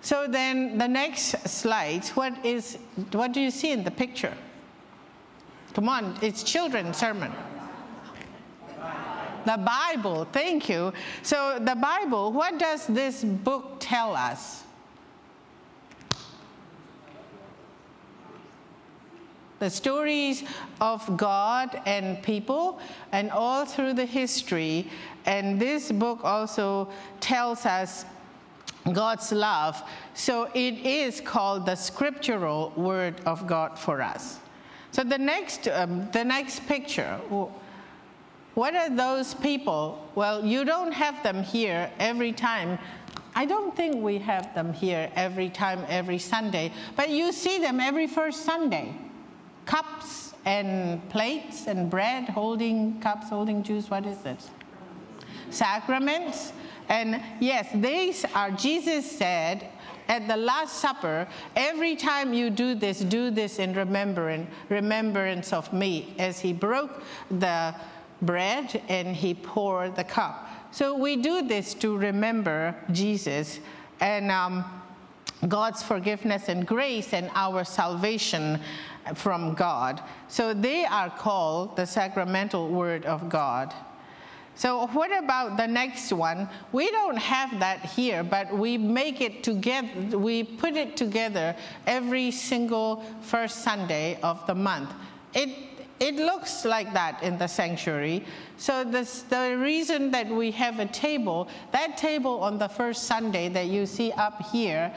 So 0.00 0.26
then 0.28 0.78
the 0.78 0.88
next 0.88 1.48
slide, 1.48 2.06
what 2.08 2.44
is 2.44 2.78
what 3.12 3.32
do 3.32 3.40
you 3.40 3.50
see 3.50 3.72
in 3.72 3.84
the 3.84 3.90
picture? 3.90 4.32
Come 5.74 5.88
on, 5.88 6.16
it's 6.22 6.42
children's 6.42 6.96
sermon. 6.96 7.32
The 9.48 9.56
Bible, 9.56 10.26
thank 10.30 10.68
you. 10.68 10.92
So, 11.22 11.58
the 11.58 11.74
Bible, 11.74 12.32
what 12.32 12.58
does 12.58 12.86
this 12.86 13.24
book 13.24 13.76
tell 13.80 14.14
us? 14.14 14.64
The 19.58 19.70
stories 19.70 20.44
of 20.82 21.16
God 21.16 21.80
and 21.86 22.22
people, 22.22 22.78
and 23.12 23.30
all 23.30 23.64
through 23.64 23.94
the 23.94 24.04
history. 24.04 24.90
And 25.24 25.58
this 25.58 25.90
book 25.90 26.20
also 26.24 26.90
tells 27.20 27.64
us 27.64 28.04
God's 28.92 29.32
love. 29.32 29.82
So, 30.12 30.50
it 30.52 30.74
is 30.84 31.22
called 31.22 31.64
the 31.64 31.74
scriptural 31.74 32.74
word 32.76 33.22
of 33.24 33.46
God 33.46 33.78
for 33.78 34.02
us. 34.02 34.40
So, 34.92 35.02
the 35.02 35.16
next, 35.16 35.68
um, 35.68 36.06
the 36.12 36.22
next 36.22 36.66
picture 36.66 37.18
what 38.58 38.74
are 38.74 38.90
those 38.90 39.34
people? 39.34 40.04
Well, 40.16 40.44
you 40.44 40.64
don't 40.64 40.90
have 40.90 41.22
them 41.22 41.44
here 41.44 41.92
every 42.00 42.32
time. 42.32 42.76
I 43.36 43.46
don't 43.46 43.76
think 43.76 44.02
we 44.02 44.18
have 44.18 44.52
them 44.52 44.72
here 44.72 45.12
every 45.14 45.48
time, 45.48 45.84
every 45.88 46.18
Sunday, 46.18 46.72
but 46.96 47.08
you 47.08 47.30
see 47.30 47.60
them 47.60 47.78
every 47.78 48.08
first 48.08 48.44
Sunday. 48.44 48.96
Cups 49.64 50.34
and 50.44 51.08
plates 51.08 51.68
and 51.68 51.88
bread, 51.88 52.28
holding 52.30 52.98
cups, 52.98 53.28
holding 53.28 53.62
juice. 53.62 53.90
What 53.90 54.04
is 54.06 54.18
it? 54.26 54.50
Sacraments. 55.50 56.52
And 56.88 57.22
yes, 57.38 57.68
these 57.72 58.24
are, 58.34 58.50
Jesus 58.50 59.08
said, 59.08 59.68
at 60.08 60.26
the 60.26 60.36
Last 60.36 60.78
Supper, 60.78 61.28
every 61.54 61.94
time 61.94 62.34
you 62.34 62.50
do 62.50 62.74
this, 62.74 62.98
do 62.98 63.30
this 63.30 63.60
in 63.60 63.72
remembrance, 63.74 64.50
remembrance 64.68 65.52
of 65.52 65.72
me, 65.72 66.16
as 66.18 66.40
he 66.40 66.52
broke 66.52 67.04
the 67.30 67.72
bread 68.22 68.82
and 68.88 69.14
he 69.14 69.34
poured 69.34 69.96
the 69.96 70.04
cup. 70.04 70.48
So 70.70 70.96
we 70.96 71.16
do 71.16 71.42
this 71.42 71.74
to 71.74 71.96
remember 71.96 72.74
Jesus 72.92 73.60
and 74.00 74.30
um, 74.30 74.64
God's 75.46 75.82
forgiveness 75.82 76.48
and 76.48 76.66
grace 76.66 77.12
and 77.12 77.30
our 77.34 77.64
salvation 77.64 78.60
from 79.14 79.54
God. 79.54 80.02
So 80.28 80.52
they 80.52 80.84
are 80.84 81.10
called 81.10 81.76
the 81.76 81.86
sacramental 81.86 82.68
word 82.68 83.06
of 83.06 83.28
God. 83.28 83.74
So, 84.54 84.88
what 84.88 85.16
about 85.16 85.56
the 85.56 85.68
next 85.68 86.12
one? 86.12 86.48
We 86.72 86.90
don't 86.90 87.16
have 87.16 87.60
that 87.60 87.84
here, 87.84 88.24
but 88.24 88.52
we 88.52 88.76
make 88.76 89.20
it 89.20 89.44
together, 89.44 90.18
we 90.18 90.42
put 90.42 90.74
it 90.74 90.96
together 90.96 91.54
every 91.86 92.32
single 92.32 93.04
first 93.20 93.58
Sunday 93.58 94.18
of 94.20 94.44
the 94.48 94.56
month. 94.56 94.90
It 95.32 95.67
it 96.00 96.16
looks 96.16 96.64
like 96.64 96.92
that 96.92 97.22
in 97.22 97.38
the 97.38 97.46
sanctuary. 97.46 98.24
So 98.56 98.84
this, 98.84 99.22
the 99.22 99.56
reason 99.58 100.10
that 100.12 100.28
we 100.28 100.50
have 100.52 100.78
a 100.78 100.86
table, 100.86 101.48
that 101.72 101.96
table 101.96 102.40
on 102.40 102.58
the 102.58 102.68
first 102.68 103.04
Sunday 103.04 103.48
that 103.48 103.66
you 103.66 103.86
see 103.86 104.12
up 104.12 104.42
here 104.52 104.92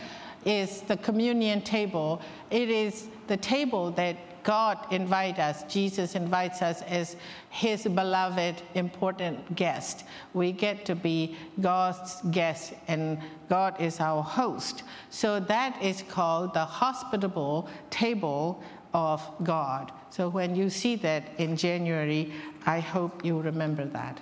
is 0.46 0.82
the 0.82 0.98
communion 0.98 1.62
table. 1.62 2.22
It 2.50 2.70
is 2.70 3.08
the 3.28 3.38
table 3.38 3.92
that 3.92 4.18
God 4.44 4.92
invites 4.92 5.40
us, 5.40 5.64
Jesus 5.72 6.16
invites 6.16 6.62
us 6.64 6.82
as 6.84 7.16
his 7.52 7.84
beloved, 7.84 8.62
important 8.74 9.56
guest. 9.56 10.04
We 10.34 10.52
get 10.52 10.84
to 10.86 10.96
be 10.96 11.38
God's 11.60 12.22
guest, 12.32 12.74
and 12.88 13.20
God 13.50 13.80
is 13.80 14.00
our 14.00 14.24
host. 14.24 14.84
So 15.12 15.40
that 15.42 15.82
is 15.82 16.04
called 16.10 16.56
the 16.56 16.66
hospitable 16.66 17.70
table 17.92 18.64
of 18.94 19.22
God. 19.44 19.92
So 20.12 20.28
when 20.28 20.56
you 20.56 20.70
see 20.70 20.98
that 20.98 21.24
in 21.38 21.56
January, 21.56 22.34
I 22.66 22.82
hope 22.82 23.24
you 23.24 23.40
remember 23.40 23.86
that. 23.86 24.20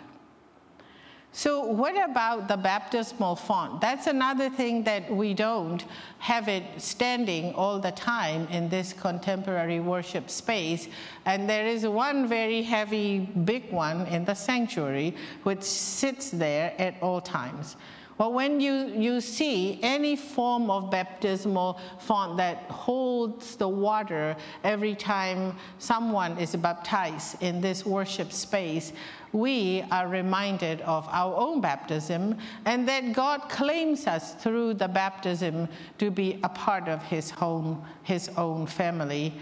So, 1.32 1.64
what 1.64 1.96
about 2.10 2.48
the 2.48 2.58
baptismal 2.58 3.36
font? 3.36 3.82
That's 3.82 4.08
another 4.08 4.50
thing 4.50 4.84
that 4.84 5.12
we 5.12 5.36
don't 5.36 5.86
have 6.18 6.48
it 6.48 6.64
standing 6.78 7.54
all 7.54 7.80
the 7.80 7.92
time 7.92 8.48
in 8.48 8.68
this 8.68 8.94
contemporary 8.94 9.80
worship 9.80 10.30
space. 10.30 10.88
And 11.26 11.48
there 11.48 11.68
is 11.68 11.86
one 11.86 12.28
very 12.28 12.64
heavy, 12.64 13.20
big 13.20 13.72
one 13.72 14.08
in 14.08 14.26
the 14.26 14.34
sanctuary 14.34 15.16
which 15.44 15.62
sits 15.62 16.32
there 16.32 16.74
at 16.80 16.96
all 17.02 17.22
times. 17.22 17.78
But 18.20 18.34
when 18.34 18.60
you, 18.60 18.88
you 18.88 19.22
see 19.22 19.80
any 19.82 20.18
form 20.18 20.70
of 20.70 20.92
baptismal 20.92 21.80
font 22.00 22.36
that 22.36 22.64
holds 22.64 23.56
the 23.56 23.70
water 23.70 24.36
every 24.66 24.94
time 24.94 25.56
someone 25.78 26.38
is 26.38 26.54
baptized 26.58 27.42
in 27.42 27.62
this 27.62 27.86
worship 27.86 28.34
space, 28.34 28.92
we 29.32 29.86
are 29.90 30.10
reminded 30.10 30.82
of 30.82 31.08
our 31.12 31.34
own 31.34 31.62
baptism 31.62 32.36
and 32.66 32.86
that 32.90 33.14
God 33.14 33.48
claims 33.48 34.06
us 34.06 34.34
through 34.34 34.74
the 34.74 34.90
baptism 34.90 35.70
to 35.98 36.12
be 36.12 36.42
a 36.44 36.50
part 36.50 36.90
of 36.90 37.02
his 37.04 37.30
home, 37.30 37.82
his 38.04 38.30
own 38.36 38.68
family. 38.68 39.34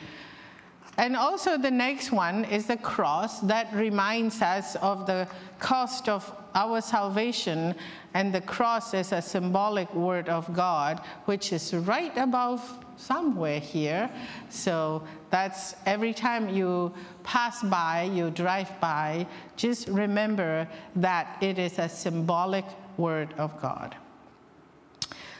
And 1.00 1.15
also, 1.15 1.57
the 1.57 1.72
next 1.72 2.12
one 2.12 2.46
is 2.46 2.67
the 2.67 2.77
cross 2.77 3.39
that 3.41 3.74
reminds 3.74 4.41
us 4.43 4.75
of 4.77 5.07
the 5.07 5.27
cost 5.60 6.10
of 6.10 6.31
our 6.57 6.81
salvation. 6.81 7.75
And 8.15 8.33
the 8.33 8.41
cross 8.41 8.93
is 8.93 9.11
a 9.11 9.21
symbolic 9.21 9.93
word 9.93 10.27
of 10.27 10.51
God, 10.53 11.01
which 11.25 11.53
is 11.53 11.73
right 11.73 12.15
above 12.17 12.61
somewhere 12.97 13.59
here. 13.59 14.09
So 14.49 15.03
that's 15.29 15.75
every 15.85 16.13
time 16.13 16.49
you 16.49 16.91
pass 17.23 17.61
by, 17.61 18.09
you 18.13 18.31
drive 18.31 18.71
by, 18.81 19.27
just 19.55 19.87
remember 19.87 20.67
that 20.95 21.37
it 21.41 21.59
is 21.59 21.77
a 21.77 21.87
symbolic 21.87 22.65
word 22.97 23.33
of 23.37 23.61
God. 23.61 23.95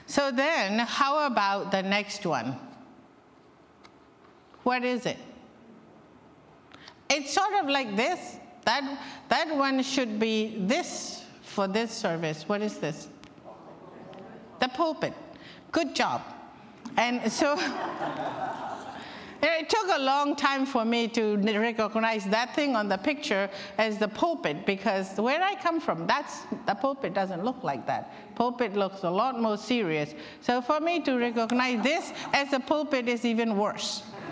So 0.06 0.32
then, 0.32 0.80
how 0.80 1.26
about 1.26 1.72
the 1.72 1.82
next 1.82 2.26
one? 2.26 2.56
What 4.64 4.86
is 4.86 5.06
it? 5.06 5.18
It's 7.10 7.34
sort 7.34 7.54
of 7.56 7.70
like 7.70 7.96
this. 7.96 8.38
That, 8.68 9.00
that 9.30 9.56
one 9.56 9.82
should 9.82 10.20
be 10.20 10.58
this 10.60 11.24
for 11.42 11.70
this 11.70 11.90
service. 11.90 12.50
What 12.50 12.62
is 12.62 12.78
this? 12.80 13.08
The 14.60 14.68
pulpit. 14.68 15.14
Good 15.72 15.96
job. 15.96 16.22
And 16.98 17.32
so 17.32 17.54
it 19.42 19.70
took 19.70 19.88
a 19.96 20.00
long 20.00 20.36
time 20.36 20.66
for 20.66 20.84
me 20.84 21.08
to 21.08 21.38
recognize 21.38 22.26
that 22.26 22.54
thing 22.56 22.76
on 22.76 22.90
the 22.90 22.98
picture 22.98 23.50
as 23.78 24.00
the 24.00 24.10
pulpit 24.10 24.66
because 24.66 25.16
where 25.16 25.42
I 25.42 25.56
come 25.56 25.80
from, 25.80 26.06
that's 26.06 26.42
the 26.66 26.76
pulpit 26.76 27.14
doesn't 27.14 27.46
look 27.46 27.64
like 27.64 27.88
that. 27.88 28.12
Pulpit 28.36 28.76
looks 28.76 29.04
a 29.04 29.10
lot 29.10 29.40
more 29.40 29.56
serious. 29.56 30.14
So 30.42 30.62
for 30.62 30.82
me 30.82 31.00
to 31.04 31.16
recognize 31.18 31.82
this 31.84 32.12
as 32.34 32.52
a 32.52 32.60
pulpit 32.60 33.08
is 33.08 33.24
even 33.24 33.56
worse. 33.56 34.04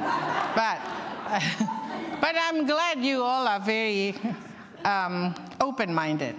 but 0.56 0.82
But 2.22 2.36
I'm 2.38 2.66
glad 2.66 3.00
you 3.04 3.24
all 3.24 3.48
are 3.48 3.60
very 3.60 4.16
um, 4.84 5.36
open 5.60 5.94
minded. 5.94 6.36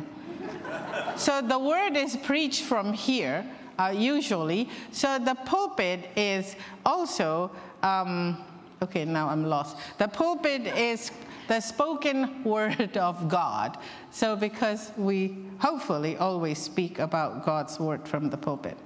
So 1.17 1.41
the 1.41 1.59
word 1.59 1.97
is 1.97 2.17
preached 2.17 2.63
from 2.63 2.93
here, 2.93 3.45
uh, 3.79 3.93
usually. 3.95 4.69
So 4.93 5.19
the 5.19 5.35
pulpit 5.35 6.11
is 6.17 6.57
also, 6.85 7.51
um, 7.83 8.43
okay, 8.83 9.05
now 9.05 9.29
I'm 9.29 9.45
lost. 9.45 9.77
The 9.99 10.09
pulpit 10.09 10.67
is 10.67 11.11
the 11.49 11.61
spoken 11.61 12.43
word 12.45 12.97
of 12.97 13.29
God. 13.29 13.79
So 14.11 14.37
because 14.37 14.93
we 14.97 15.37
hopefully 15.59 16.17
always 16.17 16.59
speak 16.59 16.99
about 16.99 17.45
God's 17.45 17.79
word 17.79 18.07
from 18.07 18.31
the 18.31 18.37
pulpit. 18.37 18.77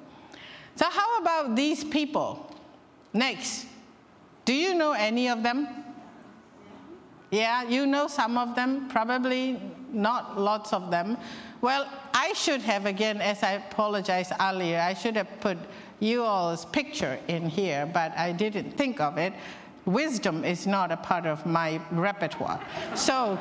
So, 0.76 0.86
how 0.88 1.18
about 1.18 1.56
these 1.56 1.84
people? 1.84 2.56
Next. 3.12 3.66
Do 4.44 4.54
you 4.54 4.74
know 4.74 4.92
any 4.92 5.28
of 5.28 5.42
them? 5.42 5.68
Yeah, 7.30 7.62
you 7.62 7.86
know 7.86 8.08
some 8.08 8.36
of 8.36 8.56
them, 8.56 8.88
probably 8.88 9.60
not 9.92 10.38
lots 10.38 10.72
of 10.72 10.90
them. 10.90 11.16
Well, 11.60 11.88
I 12.12 12.32
should 12.32 12.60
have, 12.62 12.86
again, 12.86 13.20
as 13.20 13.42
I 13.42 13.52
apologized 13.52 14.32
earlier, 14.40 14.80
I 14.80 14.94
should 14.94 15.16
have 15.16 15.28
put 15.40 15.58
you 16.00 16.24
all's 16.24 16.64
picture 16.64 17.18
in 17.28 17.48
here, 17.48 17.88
but 17.92 18.16
I 18.16 18.32
didn't 18.32 18.72
think 18.72 19.00
of 19.00 19.18
it. 19.18 19.32
Wisdom 19.84 20.44
is 20.44 20.66
not 20.66 20.90
a 20.90 20.96
part 20.96 21.26
of 21.26 21.44
my 21.46 21.80
repertoire. 21.92 22.60
So, 22.94 23.38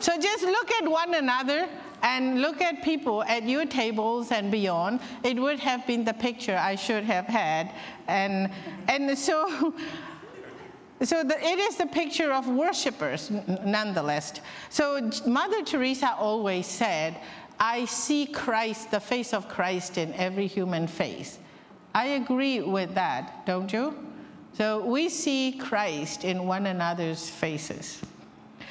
so 0.00 0.18
just 0.18 0.44
look 0.44 0.72
at 0.72 0.88
one 0.88 1.14
another 1.14 1.68
and 2.02 2.40
look 2.40 2.60
at 2.60 2.82
people 2.82 3.22
at 3.24 3.48
your 3.48 3.64
tables 3.66 4.32
and 4.32 4.50
beyond. 4.50 5.00
It 5.22 5.36
would 5.36 5.58
have 5.60 5.86
been 5.86 6.04
the 6.04 6.14
picture 6.14 6.56
I 6.56 6.74
should 6.74 7.04
have 7.04 7.26
had. 7.26 7.72
And, 8.06 8.50
and 8.88 9.16
so 9.18 9.74
so 11.02 11.22
the, 11.22 11.38
it 11.44 11.58
is 11.58 11.76
the 11.76 11.86
picture 11.86 12.32
of 12.32 12.48
worshipers, 12.48 13.30
n- 13.30 13.60
nonetheless. 13.64 14.40
So 14.70 15.10
Mother 15.26 15.62
Teresa 15.62 16.14
always 16.18 16.66
said, 16.66 17.16
I 17.58 17.84
see 17.86 18.26
Christ, 18.26 18.90
the 18.90 19.00
face 19.00 19.32
of 19.32 19.48
Christ 19.48 19.98
in 19.98 20.12
every 20.14 20.46
human 20.46 20.86
face. 20.86 21.38
I 21.94 22.08
agree 22.08 22.60
with 22.60 22.94
that, 22.94 23.46
don't 23.46 23.72
you? 23.72 23.96
So 24.52 24.84
we 24.84 25.08
see 25.08 25.52
Christ 25.52 26.24
in 26.24 26.46
one 26.46 26.66
another's 26.66 27.28
faces. 27.28 28.00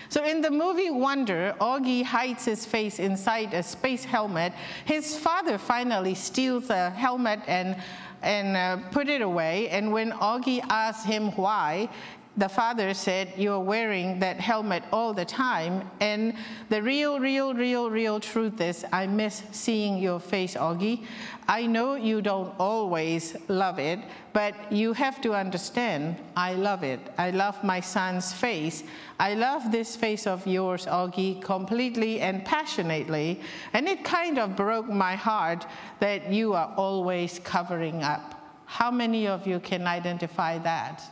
So 0.10 0.24
in 0.24 0.42
the 0.42 0.52
movie 0.52 0.92
Wonder, 0.92 1.56
Augie 1.60 2.04
hides 2.04 2.46
his 2.46 2.66
face 2.66 3.00
inside 3.00 3.54
a 3.54 3.64
space 3.64 4.04
helmet. 4.04 4.54
His 4.86 5.18
father 5.18 5.58
finally 5.58 6.16
steals 6.16 6.68
the 6.68 6.90
helmet 6.92 7.40
and 7.48 7.76
and 8.22 8.58
uh, 8.58 8.90
put 8.90 9.08
it 9.08 9.22
away. 9.22 9.70
And 9.70 9.94
when 9.94 10.12
Augie 10.12 10.66
asks 10.70 11.06
him 11.06 11.32
why, 11.34 11.90
the 12.38 12.50
father 12.50 12.94
said, 12.94 13.34
You're 13.38 13.60
wearing 13.60 14.20
that 14.20 14.40
helmet 14.40 14.84
all 14.92 15.14
the 15.14 15.26
time. 15.26 15.90
And 16.02 16.34
the 16.70 16.82
real, 16.82 17.20
real, 17.20 17.54
real, 17.54 17.90
real 17.90 18.20
truth 18.20 18.60
is, 18.60 18.86
I 18.92 19.08
miss 19.08 19.44
seeing 19.52 19.98
your 19.98 20.20
face, 20.20 20.56
Augie. 20.56 21.06
I 21.48 21.66
know 21.66 21.96
you 21.96 22.22
don't 22.22 22.54
always 22.60 23.38
love 23.48 23.80
it, 23.80 24.00
but 24.34 24.72
you 24.72 24.94
have 24.94 25.22
to 25.22 25.34
understand, 25.34 26.18
I 26.36 26.56
love 26.56 26.84
it. 26.84 27.00
I 27.18 27.32
love 27.32 27.64
my 27.64 27.80
son's 27.80 28.34
face. 28.34 28.84
I 29.20 29.36
love 29.36 29.72
this 29.72 29.96
face 29.96 30.28
of 30.28 30.46
yours, 30.46 30.88
Augie, 30.88 31.42
completely 31.42 32.20
and 32.20 32.44
passionately. 32.44 33.40
And 33.74 33.88
it 33.88 34.04
kind 34.04 34.40
of 34.40 34.56
broke 34.56 34.90
my 34.90 35.16
heart 35.16 35.66
that 36.00 36.32
you 36.32 36.54
are 36.54 36.74
always 36.76 37.40
covering 37.40 38.04
up. 38.04 38.42
How 38.66 38.92
many 38.92 39.28
of 39.28 39.48
you 39.48 39.60
can 39.60 39.88
identify 39.88 40.58
that? 40.60 41.04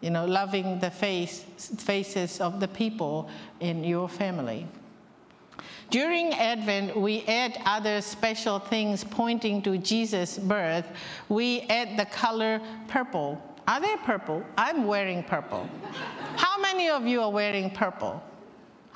You 0.00 0.10
know, 0.10 0.24
loving 0.24 0.78
the 0.78 0.90
face, 0.90 1.44
faces 1.78 2.40
of 2.40 2.60
the 2.60 2.68
people 2.68 3.28
in 3.60 3.84
your 3.84 4.08
family. 4.08 4.66
During 5.90 6.34
Advent, 6.34 6.96
we 6.96 7.24
add 7.26 7.58
other 7.64 8.02
special 8.02 8.58
things 8.58 9.04
pointing 9.04 9.62
to 9.62 9.78
Jesus' 9.78 10.38
birth. 10.38 10.86
We 11.30 11.62
add 11.62 11.98
the 11.98 12.04
color 12.04 12.60
purple. 12.88 13.42
Are 13.66 13.80
they 13.80 13.96
purple? 14.04 14.42
I'm 14.56 14.86
wearing 14.86 15.22
purple. 15.22 15.68
How 16.36 16.60
many 16.60 16.90
of 16.90 17.06
you 17.06 17.22
are 17.22 17.30
wearing 17.30 17.70
purple? 17.70 18.22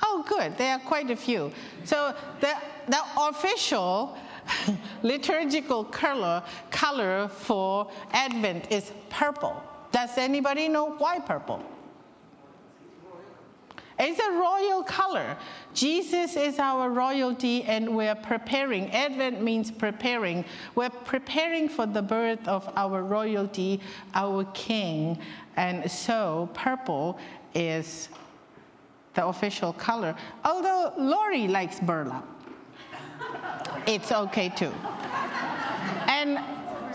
Oh, 0.03 0.23
good. 0.27 0.57
There 0.57 0.73
are 0.73 0.79
quite 0.79 1.09
a 1.09 1.15
few. 1.15 1.51
So 1.83 2.15
the, 2.41 2.53
the 2.87 3.01
official 3.17 4.15
liturgical 5.03 5.85
color, 5.85 6.43
color 6.69 7.27
for 7.27 7.89
Advent 8.11 8.71
is 8.71 8.91
purple. 9.09 9.63
Does 9.93 10.17
anybody 10.17 10.67
know 10.67 10.95
why 10.97 11.19
purple? 11.19 11.63
It's 13.99 14.19
a 14.19 14.31
royal 14.31 14.81
color. 14.83 15.37
Jesus 15.75 16.35
is 16.35 16.57
our 16.57 16.89
royalty, 16.89 17.63
and 17.63 17.95
we're 17.95 18.15
preparing. 18.15 18.89
Advent 18.89 19.43
means 19.43 19.69
preparing. 19.69 20.45
We're 20.73 20.89
preparing 20.89 21.69
for 21.69 21.85
the 21.85 22.01
birth 22.01 22.45
of 22.47 22.67
our 22.75 23.03
royalty, 23.03 23.81
our 24.15 24.45
king. 24.55 25.19
And 25.57 25.89
so, 25.89 26.49
purple 26.55 27.19
is 27.53 28.09
the 29.13 29.27
official 29.27 29.73
color. 29.73 30.15
Although 30.43 30.93
Lori 30.97 31.47
likes 31.47 31.79
burlap, 31.79 32.25
it's 33.85 34.11
okay 34.11 34.49
too. 34.49 34.73
And 36.07 36.39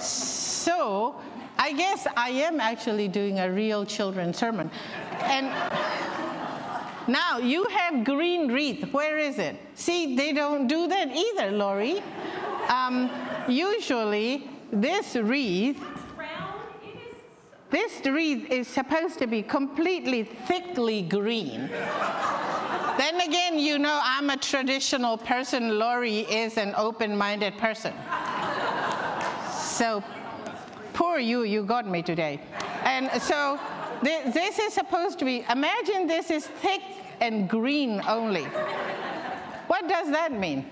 so, 0.00 1.20
I 1.58 1.72
guess 1.72 2.06
I 2.16 2.30
am 2.30 2.60
actually 2.60 3.08
doing 3.08 3.40
a 3.40 3.50
real 3.50 3.84
children's 3.84 4.38
sermon. 4.38 4.70
And 5.20 5.46
now 7.08 7.38
you 7.38 7.64
have 7.64 8.04
green 8.04 8.52
wreath. 8.52 8.92
Where 8.92 9.18
is 9.18 9.38
it? 9.38 9.56
See, 9.74 10.14
they 10.14 10.32
don't 10.32 10.68
do 10.68 10.86
that 10.86 11.08
either, 11.14 11.50
Lori. 11.50 12.02
Um, 12.68 13.10
usually, 13.48 14.48
this 14.72 15.16
wreath, 15.16 15.82
this 17.70 18.06
wreath 18.06 18.50
is 18.50 18.68
supposed 18.68 19.18
to 19.18 19.26
be 19.26 19.42
completely 19.42 20.22
thickly 20.22 21.02
green. 21.02 21.68
then 22.98 23.20
again, 23.20 23.58
you 23.58 23.78
know, 23.78 24.00
I'm 24.02 24.30
a 24.30 24.36
traditional 24.36 25.18
person. 25.18 25.78
Lori 25.78 26.20
is 26.20 26.56
an 26.56 26.74
open 26.76 27.16
minded 27.16 27.58
person. 27.58 27.94
So 29.50 30.02
Poor 30.98 31.20
you, 31.20 31.44
you 31.44 31.62
got 31.62 31.86
me 31.86 32.02
today. 32.02 32.40
And 32.82 33.22
so 33.22 33.56
th- 34.02 34.34
this 34.34 34.58
is 34.58 34.74
supposed 34.74 35.20
to 35.20 35.24
be, 35.24 35.44
imagine 35.48 36.08
this 36.08 36.28
is 36.28 36.48
thick 36.48 36.82
and 37.20 37.48
green 37.48 38.02
only. 38.08 38.42
What 39.68 39.88
does 39.88 40.10
that 40.10 40.32
mean? 40.32 40.68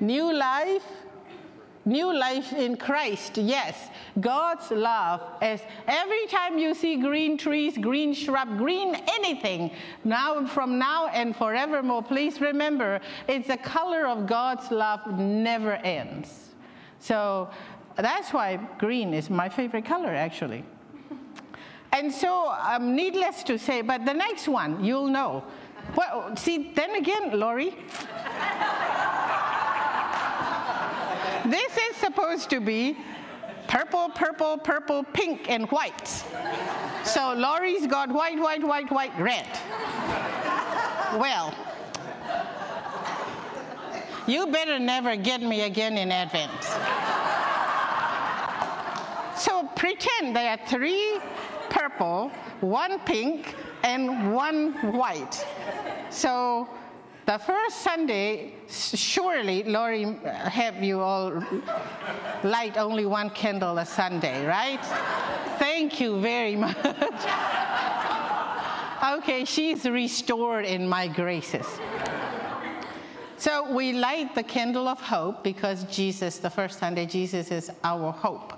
New 0.00 0.34
life, 0.34 0.82
new 1.88 2.16
life 2.16 2.52
in 2.52 2.76
Christ, 2.76 3.38
yes. 3.38 3.88
God's 4.20 4.70
love 4.70 5.22
is 5.42 5.60
every 5.86 6.26
time 6.26 6.58
you 6.58 6.74
see 6.74 6.96
green 6.96 7.38
trees, 7.38 7.78
green 7.78 8.12
shrub, 8.12 8.58
green 8.58 8.94
anything, 9.08 9.70
now 10.04 10.46
from 10.46 10.78
now 10.78 11.08
and 11.08 11.34
forevermore, 11.34 12.02
please 12.02 12.40
remember 12.40 13.00
it's 13.26 13.48
the 13.48 13.56
color 13.56 14.06
of 14.06 14.26
God's 14.26 14.70
love 14.70 15.18
never 15.18 15.74
ends. 15.74 16.54
So 17.00 17.48
that's 17.96 18.32
why 18.32 18.56
green 18.78 19.14
is 19.14 19.30
my 19.30 19.48
favorite 19.48 19.84
color, 19.84 20.14
actually. 20.14 20.64
And 21.92 22.12
so, 22.12 22.50
um, 22.50 22.94
needless 22.94 23.42
to 23.44 23.58
say, 23.58 23.80
but 23.80 24.04
the 24.04 24.12
next 24.12 24.46
one, 24.46 24.84
you'll 24.84 25.08
know. 25.08 25.42
Well, 25.96 26.36
see, 26.36 26.72
then 26.74 26.96
again, 26.96 27.38
Lori. 27.38 27.74
This 31.50 31.76
is 31.76 31.96
supposed 31.96 32.50
to 32.50 32.60
be 32.60 32.96
purple, 33.66 34.08
purple, 34.10 34.58
purple, 34.58 35.04
pink, 35.12 35.50
and 35.50 35.70
white. 35.70 36.08
So 37.04 37.34
Lori's 37.34 37.86
got 37.86 38.10
white, 38.10 38.38
white, 38.38 38.62
white, 38.62 38.90
white, 38.90 39.18
red. 39.18 39.46
Well, 41.18 41.54
you 44.26 44.46
better 44.46 44.78
never 44.78 45.16
get 45.16 45.40
me 45.40 45.62
again 45.62 45.96
in 45.96 46.12
Advent. 46.12 46.64
So 49.38 49.68
pretend 49.76 50.34
there 50.34 50.50
are 50.50 50.66
three 50.66 51.20
purple, 51.70 52.30
one 52.60 52.98
pink, 53.00 53.54
and 53.84 54.34
one 54.34 54.72
white. 54.92 55.46
So 56.10 56.68
the 57.28 57.36
first 57.36 57.82
Sunday, 57.82 58.54
surely, 58.70 59.62
Lori, 59.62 60.16
have 60.24 60.82
you 60.82 61.00
all 61.00 61.44
light 62.42 62.78
only 62.78 63.04
one 63.04 63.28
candle 63.28 63.76
a 63.76 63.84
Sunday, 63.84 64.46
right? 64.46 64.82
Thank 65.58 66.00
you 66.00 66.22
very 66.22 66.56
much. 66.64 66.74
okay, 69.18 69.44
she's 69.44 69.84
restored 69.84 70.64
in 70.64 70.88
my 70.88 71.06
graces. 71.06 71.66
So 73.36 73.70
we 73.74 73.92
light 73.92 74.34
the 74.34 74.42
candle 74.42 74.88
of 74.88 74.98
hope 74.98 75.44
because 75.44 75.84
Jesus, 75.84 76.38
the 76.38 76.48
first 76.48 76.78
Sunday, 76.78 77.04
Jesus 77.04 77.50
is 77.50 77.70
our 77.84 78.10
hope. 78.10 78.54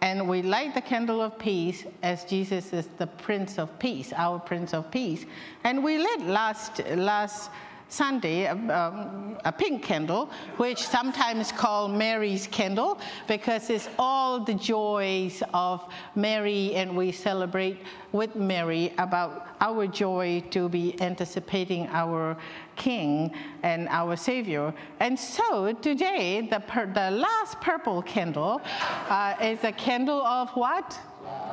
And 0.00 0.28
we 0.28 0.42
light 0.42 0.74
the 0.74 0.80
candle 0.80 1.20
of 1.20 1.40
peace 1.40 1.86
as 2.04 2.24
Jesus 2.24 2.72
is 2.72 2.86
the 2.98 3.08
Prince 3.08 3.58
of 3.58 3.76
Peace, 3.80 4.12
our 4.12 4.38
Prince 4.38 4.74
of 4.74 4.92
Peace. 4.92 5.26
And 5.64 5.82
we 5.82 5.98
lit 5.98 6.20
last, 6.20 6.86
last 6.90 7.50
Sunday 7.92 8.46
um, 8.46 9.36
a 9.44 9.52
pink 9.52 9.82
candle, 9.82 10.30
which 10.56 10.78
sometimes 10.78 11.52
called 11.52 11.90
Mary's 11.92 12.46
candle, 12.46 12.98
because 13.28 13.68
it's 13.68 13.88
all 13.98 14.40
the 14.40 14.54
joys 14.54 15.42
of 15.52 15.86
Mary, 16.14 16.74
and 16.74 16.96
we 16.96 17.12
celebrate 17.12 17.78
with 18.12 18.34
Mary 18.34 18.94
about 18.96 19.46
our 19.60 19.86
joy 19.86 20.42
to 20.50 20.68
be 20.68 21.00
anticipating 21.02 21.86
our 21.88 22.36
King 22.76 23.30
and 23.62 23.88
our 23.88 24.16
Savior. 24.16 24.72
And 25.00 25.18
so 25.18 25.72
today, 25.74 26.48
the, 26.50 26.60
per- 26.60 26.86
the 26.86 27.10
last 27.10 27.60
purple 27.60 28.00
candle 28.02 28.62
uh, 29.08 29.34
is 29.42 29.62
a 29.64 29.72
candle 29.72 30.22
of 30.22 30.48
what? 30.50 30.98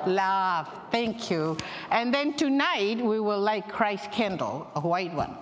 Love. 0.07 0.69
Thank 0.89 1.29
you. 1.29 1.57
And 1.91 2.13
then 2.13 2.33
tonight, 2.33 2.97
we 3.03 3.19
will 3.19 3.41
light 3.41 3.67
Christ's 3.67 4.07
candle, 4.11 4.67
a 4.75 4.79
white 4.79 5.13
one. 5.13 5.35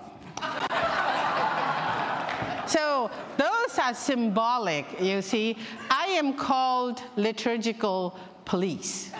So 2.68 3.10
those 3.38 3.78
are 3.78 3.94
symbolic, 3.94 5.00
you 5.00 5.22
see. 5.22 5.56
I 5.90 6.08
am 6.08 6.34
called 6.34 7.02
liturgical 7.16 8.18
police. 8.44 9.10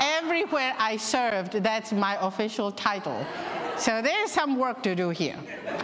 Everywhere 0.00 0.74
I 0.78 0.98
served, 0.98 1.52
that's 1.62 1.90
my 1.90 2.18
official 2.20 2.70
title. 2.70 3.26
So 3.78 4.02
there's 4.02 4.30
some 4.30 4.58
work 4.58 4.82
to 4.82 4.94
do 4.94 5.08
here. 5.08 5.38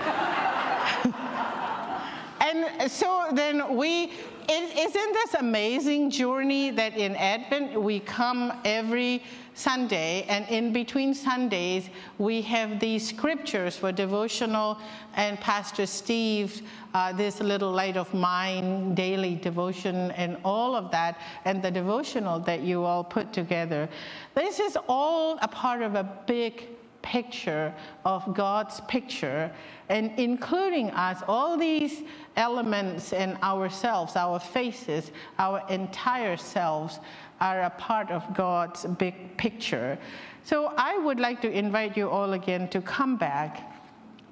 and 2.41 2.91
so 2.91 3.29
then 3.33 3.75
we, 3.75 4.13
isn't 4.51 5.13
this 5.13 5.35
amazing 5.35 6.11
journey 6.11 6.71
that 6.71 6.97
in 6.97 7.17
Advent 7.17 7.81
we 7.81 8.01
come 8.01 8.53
every 8.65 9.23
Sunday, 9.55 10.25
and 10.29 10.49
in 10.49 10.73
between 10.73 11.15
Sundays, 11.15 11.89
we 12.19 12.43
have 12.43 12.81
these 12.81 13.09
scriptures 13.09 13.77
for 13.77 13.93
devotional 13.93 14.79
and 15.15 15.39
Pastor 15.41 15.87
Steve, 15.87 16.63
uh, 16.93 17.13
this 17.13 17.41
little 17.41 17.71
light 17.71 17.97
of 17.97 18.13
mine, 18.13 18.95
daily 18.97 19.37
devotion, 19.37 20.11
and 20.13 20.37
all 20.45 20.75
of 20.75 20.91
that, 20.91 21.21
and 21.45 21.63
the 21.63 21.71
devotional 21.71 22.41
that 22.41 22.63
you 22.63 22.83
all 22.83 23.05
put 23.05 23.33
together. 23.33 23.89
This 24.35 24.59
is 24.59 24.77
all 24.89 25.39
a 25.41 25.49
part 25.49 25.83
of 25.83 25.95
a 25.95 26.03
big 26.27 26.74
picture 27.05 27.73
of 28.05 28.35
God's 28.35 28.81
picture, 28.89 29.53
and 29.91 30.11
including 30.19 30.91
us, 30.91 31.23
all 31.29 31.57
these 31.59 32.03
elements 32.37 33.13
in 33.13 33.37
ourselves, 33.43 34.17
our 34.17 34.41
faces, 34.41 35.13
our 35.39 35.63
entire 35.69 36.37
selves 36.37 36.99
are 37.41 37.63
a 37.63 37.71
part 37.71 38.11
of 38.11 38.23
God's 38.35 38.87
big 38.99 39.37
picture. 39.37 39.99
So 40.45 40.73
I 40.77 40.97
would 40.99 41.21
like 41.21 41.43
to 41.43 41.51
invite 41.51 41.97
you 41.97 42.09
all 42.09 42.33
again 42.33 42.69
to 42.71 42.81
come 42.81 43.17
back 43.17 43.71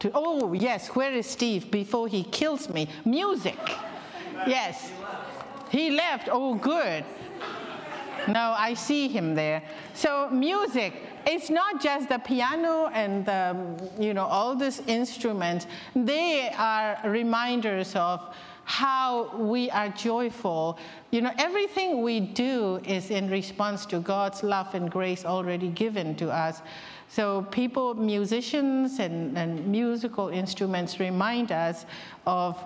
to, 0.01 0.11
oh, 0.15 0.53
yes, 0.55 0.89
where 0.97 1.13
is 1.13 1.27
Steve 1.27 1.71
before 1.71 2.09
he 2.09 2.25
kills 2.25 2.69
me? 2.69 2.89
Music. 3.05 3.61
Yes. 4.47 4.91
He 5.71 5.91
left. 5.91 6.29
Oh, 6.33 6.55
good. 6.55 7.05
No, 8.29 8.55
I 8.57 8.75
see 8.75 9.09
him 9.09 9.35
there. 9.35 9.63
So, 9.95 10.29
music, 10.31 10.93
it's 11.27 11.51
not 11.51 11.81
just 11.81 12.09
the 12.09 12.19
piano 12.19 12.87
and 12.93 13.25
the, 13.27 13.57
you 13.99 14.15
know, 14.15 14.25
all 14.25 14.55
these 14.55 14.81
instruments. 14.87 15.67
They 15.95 16.51
are 16.51 16.99
reminders 17.05 17.95
of 17.95 18.35
how 18.65 19.37
we 19.37 19.71
are 19.71 19.89
joyful. 19.91 20.79
You 21.11 21.23
know, 21.23 21.33
everything 21.39 22.03
we 22.03 22.21
do 22.21 22.81
is 22.85 23.11
in 23.11 23.29
response 23.31 23.87
to 23.87 23.99
God's 23.99 24.43
love 24.43 24.75
and 24.75 24.91
grace 24.91 25.25
already 25.25 25.69
given 25.69 26.15
to 26.17 26.31
us. 26.31 26.63
So, 27.09 27.43
people, 27.51 27.95
musicians, 27.95 28.99
and, 28.99 29.37
and 29.37 29.67
musical 29.67 30.29
instruments 30.29 30.99
remind 30.99 31.53
us 31.53 31.85
of 32.27 32.59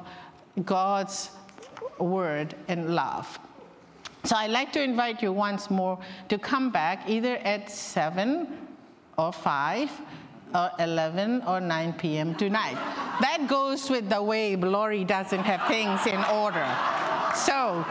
God's 0.65 1.31
word 1.99 2.55
and 2.69 2.95
love. 2.95 3.39
So, 4.27 4.35
I'd 4.35 4.51
like 4.51 4.73
to 4.73 4.83
invite 4.83 5.23
you 5.23 5.33
once 5.33 5.71
more 5.71 6.01
to 6.29 6.37
come 6.37 6.71
back 6.71 7.09
either 7.09 7.37
at 7.37 7.71
7 7.71 8.49
or 9.17 9.33
5 9.33 9.91
or 10.53 10.71
11 10.81 11.43
or 11.47 11.61
9 11.61 11.93
p.m. 11.93 12.35
tonight. 12.35 12.75
That 13.21 13.47
goes 13.49 13.89
with 13.89 14.09
the 14.09 14.21
way 14.21 14.57
Lori 14.57 15.05
doesn't 15.05 15.45
have 15.45 15.69
things 15.69 16.05
in 16.07 16.25
order. 16.25 16.67
So, 17.37 17.87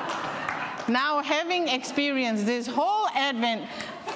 now 0.89 1.21
having 1.21 1.69
experienced 1.69 2.45
this 2.45 2.67
whole 2.67 3.07
Advent 3.15 3.69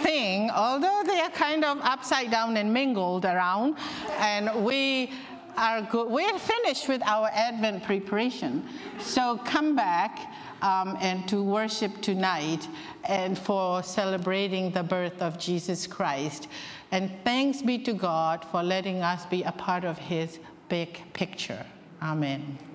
thing, 0.04 0.50
although 0.52 1.04
they 1.06 1.22
are 1.22 1.30
kind 1.30 1.64
of 1.64 1.80
upside 1.84 2.32
down 2.32 2.58
and 2.58 2.74
mingled 2.74 3.24
around, 3.24 3.78
and 4.18 4.66
we 4.66 5.14
are 5.56 5.82
good, 5.84 6.10
we're 6.10 6.38
finished 6.38 6.90
with 6.90 7.02
our 7.04 7.30
Advent 7.34 7.84
preparation. 7.84 8.68
So 9.00 9.40
come 9.46 9.74
back 9.76 10.34
um, 10.62 10.98
and 11.02 11.28
to 11.28 11.44
worship 11.44 12.02
tonight 12.02 12.68
and 13.06 13.38
for 13.38 13.84
celebrating 13.84 14.72
the 14.72 14.84
birth 14.84 15.22
of 15.22 15.38
Jesus 15.40 15.88
Christ. 15.88 16.48
And 16.92 17.12
thanks 17.24 17.62
be 17.62 17.78
to 17.80 17.94
God 17.94 18.46
for 18.52 18.64
letting 18.64 19.02
us 19.02 19.26
be 19.26 19.44
a 19.44 19.52
part 19.52 19.84
of 19.84 19.98
his 19.98 20.40
big 20.70 21.02
picture. 21.14 21.66
Amen. 22.02 22.69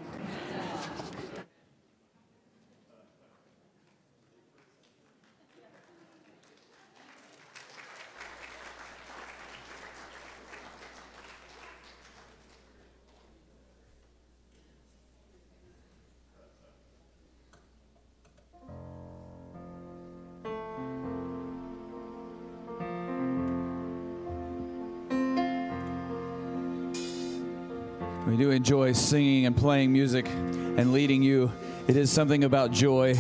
We 28.35 28.43
do 28.43 28.51
enjoy 28.51 28.95
singing 28.95 29.47
and 29.47 29.57
playing 29.57 29.93
music 29.93 30.27
and 30.27 30.93
leading 30.93 31.23
you. 31.23 31.53
It 31.87 31.97
is 31.97 32.11
something 32.11 32.43
about 32.43 32.73
joy. 32.73 33.15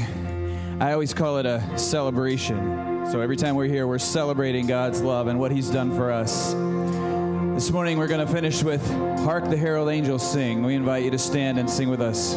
I 0.81 0.93
always 0.93 1.15
call 1.15 1.39
it 1.39 1.47
a 1.47 1.79
celebration. 1.79 3.07
So 3.13 3.21
every 3.21 3.37
time 3.37 3.55
we're 3.55 3.69
here, 3.69 3.87
we're 3.87 4.01
celebrating 4.01 4.67
God's 4.67 5.03
love 5.03 5.29
and 5.29 5.39
what 5.39 5.53
He's 5.53 5.71
done 5.71 5.95
for 5.95 6.11
us. 6.11 6.53
This 7.55 7.71
morning, 7.71 7.97
we're 7.97 8.09
going 8.09 8.27
to 8.27 8.33
finish 8.33 8.65
with 8.65 8.85
Hark 9.21 9.49
the 9.49 9.57
Herald 9.57 9.89
Angels 9.89 10.29
Sing. 10.29 10.65
We 10.65 10.75
invite 10.75 11.05
you 11.05 11.13
to 11.13 11.19
stand 11.19 11.61
and 11.61 11.71
sing 11.71 11.89
with 11.91 12.01
us. 12.01 12.35